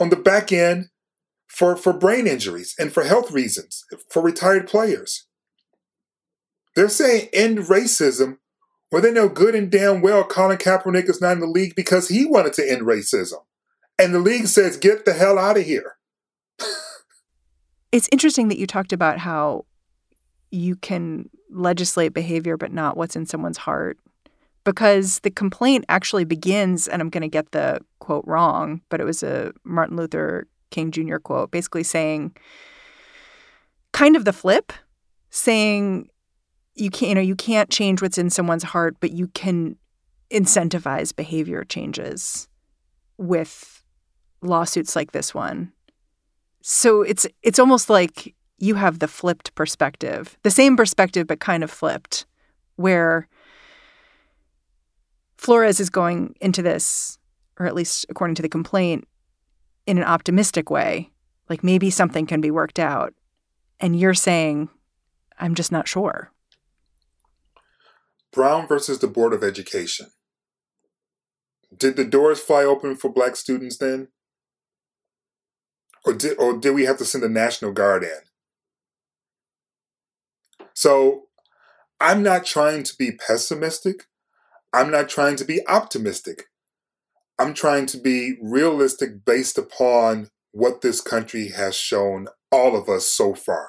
on 0.00 0.10
the 0.10 0.16
back 0.16 0.52
end 0.52 0.86
for, 1.46 1.76
for 1.76 1.92
brain 1.92 2.26
injuries 2.26 2.74
and 2.78 2.92
for 2.92 3.04
health 3.04 3.30
reasons 3.30 3.84
for 4.10 4.22
retired 4.22 4.66
players. 4.66 5.26
They're 6.74 6.88
saying 6.88 7.28
end 7.32 7.58
racism 7.58 8.38
where 8.90 9.02
they 9.02 9.12
know 9.12 9.28
good 9.28 9.54
and 9.54 9.70
damn 9.70 10.00
well 10.00 10.24
Colin 10.24 10.58
Kaepernick 10.58 11.08
is 11.08 11.20
not 11.20 11.32
in 11.32 11.40
the 11.40 11.46
league 11.46 11.74
because 11.74 12.08
he 12.08 12.24
wanted 12.24 12.52
to 12.54 12.70
end 12.70 12.82
racism. 12.82 13.40
And 13.98 14.14
the 14.14 14.18
league 14.18 14.46
says, 14.46 14.76
get 14.76 15.04
the 15.04 15.14
hell 15.14 15.38
out 15.38 15.56
of 15.56 15.64
here. 15.64 15.96
it's 17.92 18.08
interesting 18.12 18.48
that 18.48 18.58
you 18.58 18.66
talked 18.66 18.92
about 18.92 19.18
how 19.18 19.64
you 20.50 20.76
can 20.76 21.28
legislate 21.50 22.12
behavior 22.12 22.56
but 22.56 22.72
not 22.72 22.96
what's 22.96 23.16
in 23.16 23.26
someone's 23.26 23.58
heart 23.58 23.98
because 24.66 25.20
the 25.20 25.30
complaint 25.30 25.84
actually 25.88 26.24
begins, 26.24 26.88
and 26.88 27.00
I'm 27.00 27.08
going 27.08 27.22
to 27.22 27.28
get 27.28 27.52
the 27.52 27.78
quote 28.00 28.24
wrong, 28.26 28.82
but 28.88 29.00
it 29.00 29.04
was 29.04 29.22
a 29.22 29.52
Martin 29.62 29.96
Luther 29.96 30.48
King 30.70 30.90
Jr. 30.90 31.18
quote, 31.18 31.52
basically 31.52 31.84
saying 31.84 32.36
kind 33.92 34.16
of 34.16 34.24
the 34.24 34.32
flip, 34.32 34.72
saying 35.30 36.10
you 36.74 36.90
can't, 36.90 37.10
you 37.10 37.14
know, 37.14 37.20
you 37.20 37.36
can't 37.36 37.70
change 37.70 38.02
what's 38.02 38.18
in 38.18 38.28
someone's 38.28 38.64
heart, 38.64 38.96
but 38.98 39.12
you 39.12 39.28
can 39.28 39.76
incentivize 40.32 41.14
behavior 41.14 41.62
changes 41.62 42.48
with 43.18 43.84
lawsuits 44.42 44.96
like 44.96 45.12
this 45.12 45.32
one. 45.32 45.72
So 46.60 47.02
it's 47.02 47.24
it's 47.44 47.60
almost 47.60 47.88
like 47.88 48.34
you 48.58 48.76
have 48.76 48.98
the 48.98 49.08
flipped 49.08 49.54
perspective, 49.54 50.36
the 50.42 50.50
same 50.50 50.76
perspective 50.76 51.26
but 51.26 51.40
kind 51.40 51.62
of 51.62 51.70
flipped, 51.70 52.26
where 52.76 53.28
Flores 55.36 55.80
is 55.80 55.90
going 55.90 56.34
into 56.40 56.62
this, 56.62 57.18
or 57.58 57.66
at 57.66 57.74
least 57.74 58.06
according 58.08 58.34
to 58.36 58.42
the 58.42 58.48
complaint, 58.48 59.06
in 59.86 59.98
an 59.98 60.04
optimistic 60.04 60.70
way. 60.70 61.10
Like 61.48 61.62
maybe 61.62 61.90
something 61.90 62.26
can 62.26 62.40
be 62.40 62.50
worked 62.50 62.78
out. 62.78 63.14
And 63.78 63.98
you're 63.98 64.14
saying, 64.14 64.68
I'm 65.38 65.54
just 65.54 65.70
not 65.70 65.86
sure. 65.86 66.32
Brown 68.32 68.66
versus 68.66 68.98
the 68.98 69.06
Board 69.06 69.32
of 69.32 69.44
Education. 69.44 70.08
Did 71.76 71.96
the 71.96 72.04
doors 72.04 72.40
fly 72.40 72.64
open 72.64 72.96
for 72.96 73.12
black 73.12 73.36
students 73.36 73.76
then? 73.78 74.08
Or 76.04 76.12
did, 76.12 76.38
or 76.38 76.56
did 76.56 76.70
we 76.70 76.84
have 76.84 76.98
to 76.98 77.04
send 77.04 77.22
the 77.24 77.28
National 77.28 77.72
Guard 77.72 78.02
in? 78.02 78.25
So 80.76 81.24
I'm 82.00 82.22
not 82.22 82.46
trying 82.46 82.84
to 82.84 82.94
be 82.98 83.12
pessimistic. 83.12 84.06
I'm 84.72 84.90
not 84.90 85.08
trying 85.08 85.36
to 85.36 85.44
be 85.44 85.66
optimistic. 85.68 86.44
I'm 87.38 87.54
trying 87.54 87.86
to 87.86 87.98
be 87.98 88.36
realistic 88.42 89.24
based 89.24 89.58
upon 89.58 90.30
what 90.52 90.82
this 90.82 91.00
country 91.00 91.48
has 91.50 91.76
shown 91.76 92.28
all 92.52 92.76
of 92.76 92.88
us 92.88 93.06
so 93.06 93.34
far. 93.34 93.68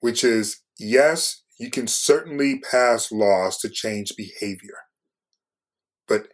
which 0.00 0.24
is 0.24 0.60
yes, 0.78 1.42
you 1.58 1.70
can 1.70 1.86
certainly 1.86 2.58
pass 2.60 3.12
laws 3.12 3.58
to 3.58 3.68
change 3.68 4.14
behavior, 4.16 4.78
but 6.08 6.28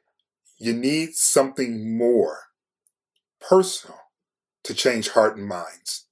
you 0.58 0.72
need 0.72 1.14
something 1.14 1.96
more 1.96 2.44
personal 3.40 3.98
to 4.64 4.74
change 4.74 5.10
heart 5.10 5.36
and 5.38 5.48
minds. 5.48 6.06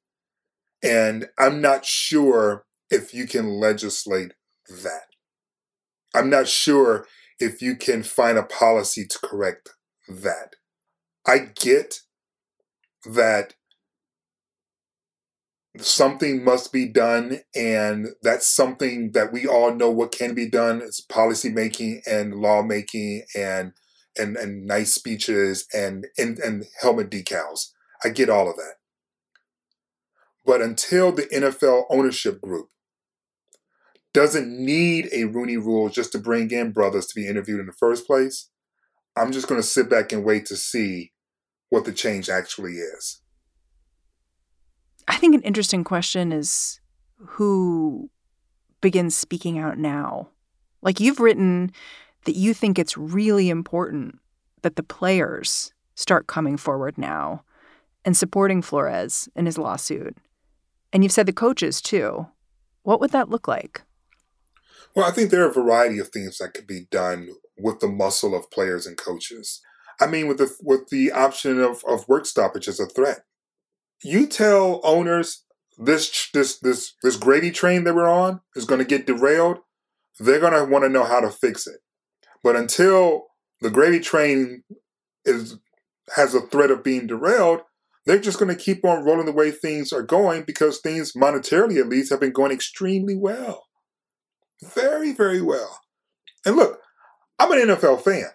And 0.82 1.28
I'm 1.38 1.62
not 1.62 1.86
sure 1.86 2.65
if 2.90 3.12
you 3.12 3.26
can 3.26 3.48
legislate 3.48 4.32
that. 4.68 5.06
I'm 6.14 6.30
not 6.30 6.48
sure 6.48 7.06
if 7.38 7.60
you 7.60 7.76
can 7.76 8.02
find 8.02 8.38
a 8.38 8.42
policy 8.42 9.06
to 9.06 9.18
correct 9.18 9.70
that. 10.08 10.56
I 11.26 11.38
get 11.54 12.00
that 13.04 13.54
something 15.78 16.42
must 16.42 16.72
be 16.72 16.86
done 16.86 17.40
and 17.54 18.08
that's 18.22 18.48
something 18.48 19.12
that 19.12 19.32
we 19.32 19.46
all 19.46 19.74
know 19.74 19.90
what 19.90 20.12
can 20.12 20.34
be 20.34 20.48
done 20.48 20.80
is 20.80 21.00
policy 21.00 21.50
making 21.50 22.02
and 22.06 22.34
lawmaking 22.34 23.24
and 23.34 23.72
and 24.16 24.36
and 24.36 24.64
nice 24.66 24.94
speeches 24.94 25.66
and, 25.74 26.06
and 26.16 26.38
and 26.38 26.64
helmet 26.80 27.10
decals 27.10 27.72
i 28.04 28.08
get 28.08 28.30
all 28.30 28.48
of 28.48 28.56
that 28.56 28.74
but 30.44 30.62
until 30.62 31.12
the 31.12 31.24
nfl 31.24 31.84
ownership 31.90 32.40
group 32.40 32.70
doesn't 34.16 34.48
need 34.48 35.08
a 35.12 35.24
rooney 35.24 35.56
rule 35.56 35.88
just 35.88 36.12
to 36.12 36.18
bring 36.18 36.50
in 36.50 36.72
brothers 36.72 37.06
to 37.06 37.14
be 37.14 37.28
interviewed 37.28 37.60
in 37.60 37.66
the 37.66 37.72
first 37.72 38.06
place 38.06 38.50
i'm 39.16 39.32
just 39.32 39.48
going 39.48 39.60
to 39.60 39.66
sit 39.66 39.90
back 39.90 40.12
and 40.12 40.24
wait 40.24 40.46
to 40.46 40.56
see 40.56 41.12
what 41.68 41.84
the 41.84 41.92
change 41.92 42.28
actually 42.28 42.74
is 42.74 43.20
I 45.08 45.16
think 45.16 45.34
an 45.34 45.42
interesting 45.42 45.84
question 45.84 46.32
is 46.32 46.80
who 47.16 48.10
begins 48.80 49.16
speaking 49.16 49.58
out 49.58 49.78
now? 49.78 50.28
Like 50.82 51.00
you've 51.00 51.20
written 51.20 51.72
that 52.24 52.36
you 52.36 52.54
think 52.54 52.78
it's 52.78 52.98
really 52.98 53.48
important 53.48 54.18
that 54.62 54.76
the 54.76 54.82
players 54.82 55.72
start 55.94 56.26
coming 56.26 56.56
forward 56.56 56.98
now 56.98 57.44
and 58.04 58.16
supporting 58.16 58.62
Flores 58.62 59.28
in 59.36 59.46
his 59.46 59.58
lawsuit. 59.58 60.16
And 60.92 61.02
you've 61.02 61.12
said 61.12 61.26
the 61.26 61.32
coaches 61.32 61.80
too. 61.80 62.26
What 62.82 63.00
would 63.00 63.10
that 63.10 63.30
look 63.30 63.48
like? 63.48 63.82
Well, 64.96 65.04
I 65.04 65.12
think 65.12 65.30
there 65.30 65.44
are 65.44 65.50
a 65.50 65.52
variety 65.52 66.00
of 66.00 66.08
things 66.08 66.38
that 66.38 66.54
could 66.54 66.66
be 66.66 66.86
done 66.90 67.28
with 67.56 67.78
the 67.78 67.88
muscle 67.88 68.34
of 68.34 68.50
players 68.50 68.86
and 68.86 68.96
coaches. 68.96 69.60
I 70.00 70.06
mean, 70.06 70.26
with 70.26 70.38
the 70.38 70.52
with 70.62 70.88
the 70.88 71.12
option 71.12 71.60
of, 71.60 71.84
of 71.86 72.08
work 72.08 72.26
stoppage 72.26 72.66
as 72.66 72.80
a 72.80 72.86
threat 72.86 73.20
you 74.02 74.26
tell 74.26 74.80
owners 74.84 75.44
this 75.78 76.28
this 76.32 76.58
this 76.58 76.94
this 77.02 77.16
gravy 77.16 77.50
train 77.50 77.84
that 77.84 77.94
we're 77.94 78.08
on 78.08 78.40
is 78.54 78.64
going 78.64 78.80
to 78.80 78.86
get 78.86 79.06
derailed, 79.06 79.58
they're 80.18 80.40
going 80.40 80.52
to 80.52 80.70
want 80.70 80.84
to 80.84 80.88
know 80.88 81.04
how 81.04 81.20
to 81.20 81.30
fix 81.30 81.66
it. 81.66 81.80
But 82.42 82.56
until 82.56 83.26
the 83.60 83.70
gravy 83.70 84.00
train 84.00 84.62
is 85.24 85.58
has 86.14 86.34
a 86.34 86.40
threat 86.40 86.70
of 86.70 86.84
being 86.84 87.06
derailed, 87.06 87.60
they're 88.06 88.18
just 88.18 88.38
going 88.38 88.54
to 88.54 88.62
keep 88.62 88.84
on 88.84 89.04
rolling 89.04 89.26
the 89.26 89.32
way 89.32 89.50
things 89.50 89.92
are 89.92 90.02
going 90.02 90.44
because 90.44 90.78
things 90.78 91.12
monetarily 91.12 91.78
at 91.78 91.88
least 91.88 92.10
have 92.10 92.20
been 92.20 92.32
going 92.32 92.52
extremely 92.52 93.16
well. 93.16 93.65
Very, 94.62 95.12
very 95.12 95.40
well. 95.40 95.80
And 96.44 96.56
look, 96.56 96.80
I'm 97.38 97.52
an 97.52 97.58
NFL 97.58 98.02
fan. 98.02 98.30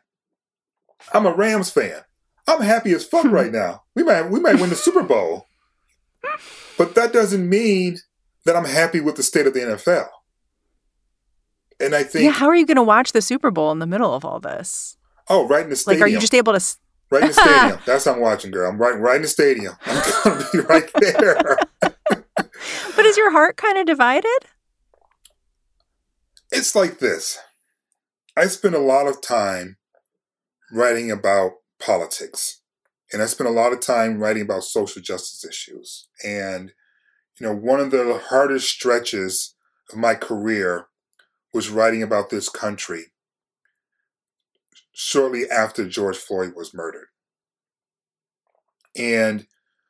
I'm 1.13 1.25
a 1.25 1.33
Rams 1.33 1.69
fan. 1.69 2.01
I'm 2.47 2.61
happy 2.61 2.91
as 2.93 3.05
fuck 3.05 3.25
hmm. 3.25 3.31
right 3.31 3.51
now. 3.51 3.83
We 3.95 4.03
might 4.03 4.29
we 4.29 4.39
might 4.39 4.59
win 4.59 4.69
the 4.69 4.75
Super 4.75 5.03
Bowl. 5.03 5.47
But 6.77 6.95
that 6.95 7.13
doesn't 7.13 7.47
mean 7.47 7.99
that 8.45 8.55
I'm 8.55 8.65
happy 8.65 8.99
with 8.99 9.15
the 9.15 9.23
state 9.23 9.47
of 9.47 9.53
the 9.53 9.59
NFL. 9.59 10.07
And 11.79 11.95
I 11.95 12.03
think 12.03 12.25
Yeah, 12.25 12.31
how 12.31 12.47
are 12.47 12.55
you 12.55 12.65
going 12.65 12.77
to 12.77 12.83
watch 12.83 13.11
the 13.11 13.21
Super 13.21 13.51
Bowl 13.51 13.71
in 13.71 13.79
the 13.79 13.87
middle 13.87 14.13
of 14.13 14.23
all 14.25 14.39
this? 14.39 14.97
Oh, 15.27 15.47
right 15.47 15.63
in 15.63 15.69
the 15.69 15.75
stadium. 15.75 16.01
Like 16.01 16.07
are 16.07 16.11
you 16.11 16.19
just 16.19 16.33
able 16.33 16.53
to 16.53 16.77
Right 17.11 17.23
in 17.23 17.27
the 17.27 17.33
stadium. 17.33 17.79
That's 17.85 18.05
what 18.05 18.15
I'm 18.15 18.21
watching, 18.21 18.51
girl. 18.51 18.71
I'm 18.71 18.77
right 18.77 18.97
right 18.97 19.17
in 19.17 19.21
the 19.23 19.27
stadium. 19.27 19.75
I'm 19.85 20.23
going 20.23 20.43
to 20.43 20.49
be 20.51 20.59
right 20.59 20.89
there. 20.99 21.57
but 21.81 23.05
is 23.05 23.17
your 23.17 23.31
heart 23.31 23.57
kind 23.57 23.77
of 23.77 23.85
divided? 23.85 24.37
It's 26.51 26.75
like 26.75 26.99
this. 26.99 27.39
I 28.35 28.45
spend 28.47 28.75
a 28.75 28.79
lot 28.79 29.07
of 29.07 29.21
time 29.21 29.77
writing 30.71 31.11
about 31.11 31.53
politics. 31.79 32.61
And 33.13 33.21
I 33.21 33.25
spent 33.25 33.49
a 33.49 33.53
lot 33.53 33.73
of 33.73 33.79
time 33.79 34.19
writing 34.19 34.43
about 34.43 34.63
social 34.63 35.01
justice 35.01 35.45
issues. 35.45 36.07
And, 36.23 36.71
you 37.39 37.45
know, 37.45 37.53
one 37.53 37.79
of 37.79 37.91
the 37.91 38.21
hardest 38.29 38.69
stretches 38.69 39.55
of 39.91 39.97
my 39.97 40.15
career 40.15 40.87
was 41.53 41.69
writing 41.69 42.03
about 42.03 42.29
this 42.29 42.47
country 42.47 43.07
shortly 44.93 45.49
after 45.49 45.87
George 45.87 46.17
Floyd 46.17 46.53
was 46.55 46.73
murdered. 46.73 47.07
And 48.95 49.47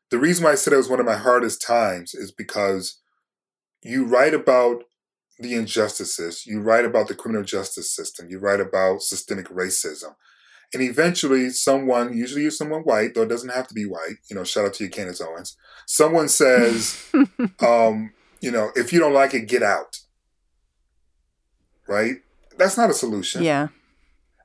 the 0.10 0.20
reason 0.20 0.44
why 0.44 0.52
I 0.52 0.56
said 0.56 0.74
it 0.74 0.78
was 0.78 0.90
one 0.90 1.00
of 1.00 1.06
my 1.06 1.18
hardest 1.18 1.62
times 1.62 2.14
is 2.14 2.32
because 2.32 3.00
you 3.84 4.06
write 4.06 4.34
about 4.34 4.84
the 5.42 5.56
injustices, 5.56 6.46
you 6.46 6.62
write 6.62 6.86
about 6.86 7.08
the 7.08 7.16
criminal 7.16 7.44
justice 7.44 7.94
system, 7.96 8.30
you 8.30 8.40
write 8.40 8.60
about 8.60 9.02
systemic 9.02 9.48
racism, 9.50 10.16
and 10.74 10.82
eventually, 10.82 11.50
someone, 11.50 12.16
usually 12.16 12.50
someone 12.50 12.82
white, 12.82 13.14
though 13.14 13.24
it 13.24 13.30
doesn't 13.30 13.50
have 13.50 13.68
to 13.68 13.74
be 13.74 13.86
white, 13.86 14.18
you 14.30 14.36
know, 14.36 14.46
shout 14.46 14.66
out 14.66 14.74
to 14.76 14.86
you, 14.86 14.90
Candace 14.90 15.20
Owens, 15.20 15.58
someone 15.86 16.30
says, 16.30 17.12
um, 17.60 18.14
you 18.40 18.52
know, 18.52 18.72
if 18.76 18.94
you 18.94 19.00
don't 19.00 19.14
like 19.14 19.34
it, 19.34 19.48
get 19.48 19.64
out. 19.64 20.00
Right? 21.88 22.18
That's 22.58 22.78
not 22.78 22.90
a 22.90 22.94
solution. 22.94 23.44
Yeah. 23.44 23.68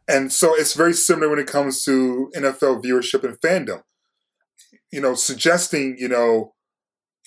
And 0.08 0.32
so 0.32 0.54
it's 0.54 0.74
very 0.74 0.94
similar 0.94 1.28
when 1.28 1.38
it 1.38 1.46
comes 1.46 1.84
to 1.84 2.30
NFL 2.34 2.82
viewership 2.82 3.22
and 3.22 3.40
fandom. 3.40 3.82
You 4.90 5.00
know, 5.00 5.14
suggesting, 5.14 5.96
you 5.98 6.08
know, 6.08 6.54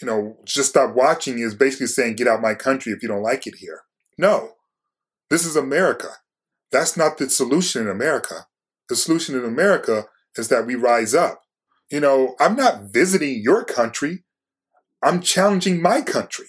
you 0.01 0.07
know, 0.07 0.37
just 0.45 0.69
stop 0.69 0.95
watching 0.95 1.39
is 1.39 1.55
basically 1.55 1.87
saying 1.87 2.15
get 2.15 2.27
out 2.27 2.41
my 2.41 2.53
country 2.53 2.91
if 2.91 3.01
you 3.01 3.09
don't 3.09 3.23
like 3.23 3.47
it 3.47 3.55
here. 3.55 3.81
No. 4.17 4.53
This 5.29 5.45
is 5.45 5.55
America. 5.55 6.09
That's 6.71 6.97
not 6.97 7.17
the 7.17 7.29
solution 7.29 7.83
in 7.83 7.89
America 7.89 8.47
the 8.89 8.95
solution 8.95 9.37
in 9.37 9.45
America 9.45 10.07
is 10.35 10.49
that 10.49 10.65
we 10.65 10.75
rise 10.75 11.13
up. 11.13 11.43
You 11.89 12.01
know, 12.01 12.35
I'm 12.39 12.55
not 12.55 12.91
visiting 12.91 13.41
your 13.41 13.63
country. 13.63 14.25
I'm 15.01 15.21
challenging 15.21 15.81
my 15.81 16.01
country. 16.01 16.47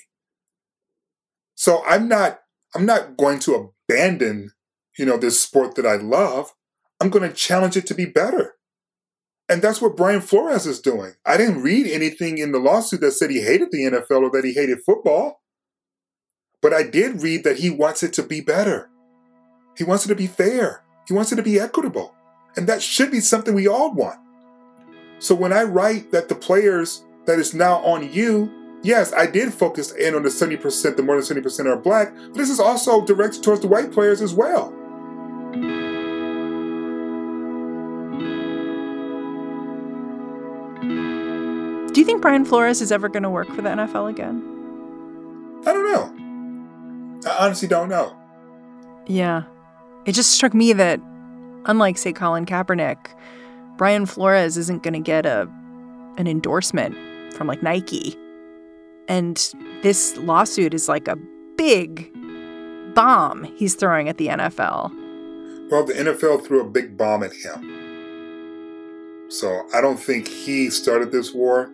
So 1.54 1.84
I'm 1.86 2.08
not 2.08 2.40
I'm 2.74 2.86
not 2.86 3.16
going 3.16 3.40
to 3.40 3.72
abandon, 3.88 4.52
you 4.98 5.04
know, 5.04 5.16
this 5.16 5.40
sport 5.40 5.74
that 5.74 5.86
I 5.86 5.96
love. 5.96 6.52
I'm 7.00 7.10
going 7.10 7.28
to 7.28 7.34
challenge 7.34 7.76
it 7.76 7.86
to 7.86 7.94
be 7.94 8.06
better. 8.06 8.54
And 9.50 9.60
that's 9.60 9.82
what 9.82 9.96
Brian 9.96 10.20
Flores 10.20 10.64
is 10.64 10.80
doing. 10.80 11.14
I 11.26 11.36
didn't 11.36 11.62
read 11.62 11.88
anything 11.88 12.38
in 12.38 12.52
the 12.52 12.60
lawsuit 12.60 13.00
that 13.00 13.10
said 13.10 13.30
he 13.30 13.40
hated 13.40 13.72
the 13.72 13.82
NFL 13.82 14.22
or 14.22 14.30
that 14.30 14.44
he 14.44 14.52
hated 14.54 14.78
football. 14.86 15.42
But 16.62 16.72
I 16.72 16.84
did 16.84 17.20
read 17.20 17.42
that 17.42 17.58
he 17.58 17.68
wants 17.68 18.04
it 18.04 18.12
to 18.12 18.22
be 18.22 18.40
better. 18.40 18.88
He 19.76 19.82
wants 19.82 20.04
it 20.04 20.08
to 20.08 20.14
be 20.14 20.28
fair. 20.28 20.84
He 21.08 21.14
wants 21.14 21.32
it 21.32 21.36
to 21.36 21.42
be 21.42 21.58
equitable. 21.58 22.14
And 22.56 22.68
that 22.68 22.80
should 22.80 23.10
be 23.10 23.18
something 23.18 23.52
we 23.52 23.66
all 23.66 23.92
want. 23.92 24.20
So 25.18 25.34
when 25.34 25.52
I 25.52 25.64
write 25.64 26.12
that 26.12 26.28
the 26.28 26.36
players 26.36 27.04
that 27.26 27.40
is 27.40 27.52
now 27.52 27.78
on 27.78 28.12
you, 28.12 28.52
yes, 28.84 29.12
I 29.12 29.26
did 29.26 29.52
focus 29.52 29.90
in 29.90 30.14
on 30.14 30.22
the 30.22 30.28
70%, 30.28 30.96
the 30.96 31.02
more 31.02 31.20
than 31.20 31.42
70% 31.42 31.66
are 31.66 31.76
black, 31.76 32.14
but 32.14 32.34
this 32.34 32.50
is 32.50 32.60
also 32.60 33.04
directed 33.04 33.42
towards 33.42 33.62
the 33.62 33.68
white 33.68 33.90
players 33.90 34.22
as 34.22 34.32
well. 34.32 34.72
Think 42.11 42.23
Brian 42.23 42.44
Flores 42.44 42.81
is 42.81 42.90
ever 42.92 43.09
going 43.09 43.23
to 43.23 43.31
work 43.31 43.49
for 43.49 43.62
the 43.62 43.68
NFL 43.68 44.11
again? 44.11 44.42
I 45.66 45.73
don't 45.73 45.92
know. 45.92 47.31
I 47.31 47.46
honestly 47.46 47.68
don't 47.68 47.88
know. 47.88 48.16
Yeah. 49.07 49.44
It 50.07 50.12
just 50.12 50.33
struck 50.33 50.55
me 50.55 50.73
that 50.73 51.01
Unlike, 51.66 51.99
say, 51.99 52.12
Colin 52.12 52.46
Kaepernick, 52.46 52.96
Brian 53.77 54.07
Flores 54.07 54.57
isn't 54.57 54.83
going 54.83 54.94
to 54.94 55.01
get 55.01 55.27
a 55.27 55.49
an 56.16 56.27
endorsement 56.27 56.96
from 57.35 57.46
like 57.46 57.62
Nike. 57.62 58.16
And 59.09 59.37
this 59.83 60.16
lawsuit 60.18 60.75
is 60.75 60.88
like 60.88 61.09
a 61.09 61.16
big 61.57 62.11
bomb 62.94 63.44
he's 63.57 63.75
throwing 63.75 64.09
at 64.09 64.18
the 64.18 64.29
NFL. 64.29 64.90
Well, 65.70 65.85
the 65.85 65.92
NFL 65.94 66.44
threw 66.44 66.61
a 66.61 66.68
big 66.68 66.96
bomb 66.96 67.23
at 67.23 67.33
him. 67.33 69.29
So 69.29 69.66
I 69.73 69.81
don't 69.81 70.01
think 70.01 70.27
he 70.27 70.68
started 70.70 71.12
this 71.12 71.33
war. 71.33 71.70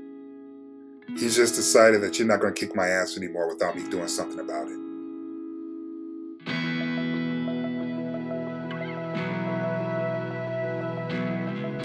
He's 1.08 1.36
just 1.36 1.54
decided 1.54 2.00
that 2.02 2.18
you're 2.18 2.28
not 2.28 2.40
going 2.40 2.52
to 2.52 2.60
kick 2.60 2.74
my 2.74 2.88
ass 2.88 3.16
anymore 3.16 3.48
without 3.48 3.76
me 3.76 3.88
doing 3.88 4.08
something 4.08 4.40
about 4.40 4.68
it. 4.68 4.78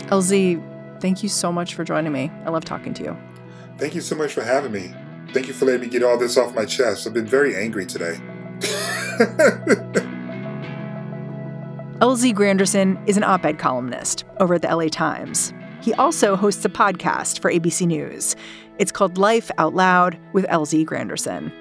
LZ, 0.09 0.99
thank 0.99 1.23
you 1.23 1.29
so 1.29 1.51
much 1.51 1.75
for 1.75 1.85
joining 1.85 2.11
me. 2.11 2.29
I 2.45 2.49
love 2.49 2.65
talking 2.65 2.93
to 2.95 3.03
you. 3.03 3.17
Thank 3.77 3.95
you 3.95 4.01
so 4.01 4.15
much 4.15 4.33
for 4.33 4.43
having 4.43 4.71
me. 4.71 4.93
Thank 5.33 5.47
you 5.47 5.53
for 5.53 5.65
letting 5.65 5.81
me 5.81 5.87
get 5.87 6.03
all 6.03 6.17
this 6.17 6.37
off 6.37 6.53
my 6.53 6.65
chest. 6.65 7.07
I've 7.07 7.13
been 7.13 7.25
very 7.25 7.55
angry 7.55 7.85
today. 7.85 8.19
LZ 12.01 12.33
Granderson 12.33 12.97
is 13.07 13.15
an 13.15 13.23
op 13.23 13.45
ed 13.45 13.59
columnist 13.59 14.25
over 14.39 14.55
at 14.55 14.63
the 14.63 14.75
LA 14.75 14.87
Times. 14.87 15.53
He 15.81 15.93
also 15.95 16.35
hosts 16.35 16.63
a 16.63 16.69
podcast 16.69 17.39
for 17.39 17.51
ABC 17.51 17.87
News. 17.87 18.35
It's 18.77 18.91
called 18.91 19.17
Life 19.17 19.51
Out 19.57 19.73
Loud 19.73 20.17
with 20.33 20.45
LZ 20.45 20.85
Granderson. 20.85 21.51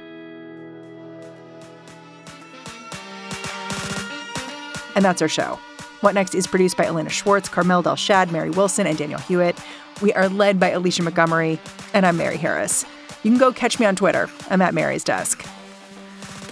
And 4.95 5.05
that's 5.05 5.23
our 5.23 5.29
show. 5.29 5.59
What 6.03 6.15
Next 6.15 6.35
is 6.35 6.47
produced 6.47 6.77
by 6.77 6.85
Elena 6.85 7.11
Schwartz, 7.11 7.49
Carmel 7.49 7.83
Delshad, 7.83 8.31
Mary 8.31 8.51
Wilson, 8.51 8.87
and 8.87 8.97
Daniel 8.97 9.21
Hewitt. 9.21 9.59
We 10.03 10.13
are 10.15 10.29
led 10.29 10.59
by 10.59 10.71
Alicia 10.71 11.03
Montgomery, 11.03 11.59
and 11.95 12.07
I'm 12.07 12.17
Mary 12.17 12.37
Harris. 12.37 12.85
You 13.23 13.31
can 13.31 13.39
go 13.39 13.53
catch 13.53 13.79
me 13.79 13.87
on 13.87 13.97
Twitter. 13.97 14.31
I'm 14.49 14.63
at 14.63 14.75
Mary's 14.75 15.05
Desk. 15.05 15.45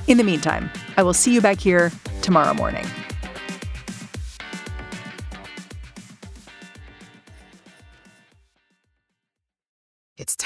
In 0.06 0.18
the 0.18 0.24
meantime, 0.24 0.70
I 0.96 1.02
will 1.02 1.14
see 1.14 1.34
you 1.34 1.40
back 1.40 1.60
here 1.60 1.90
tomorrow 2.22 2.54
morning. 2.54 2.86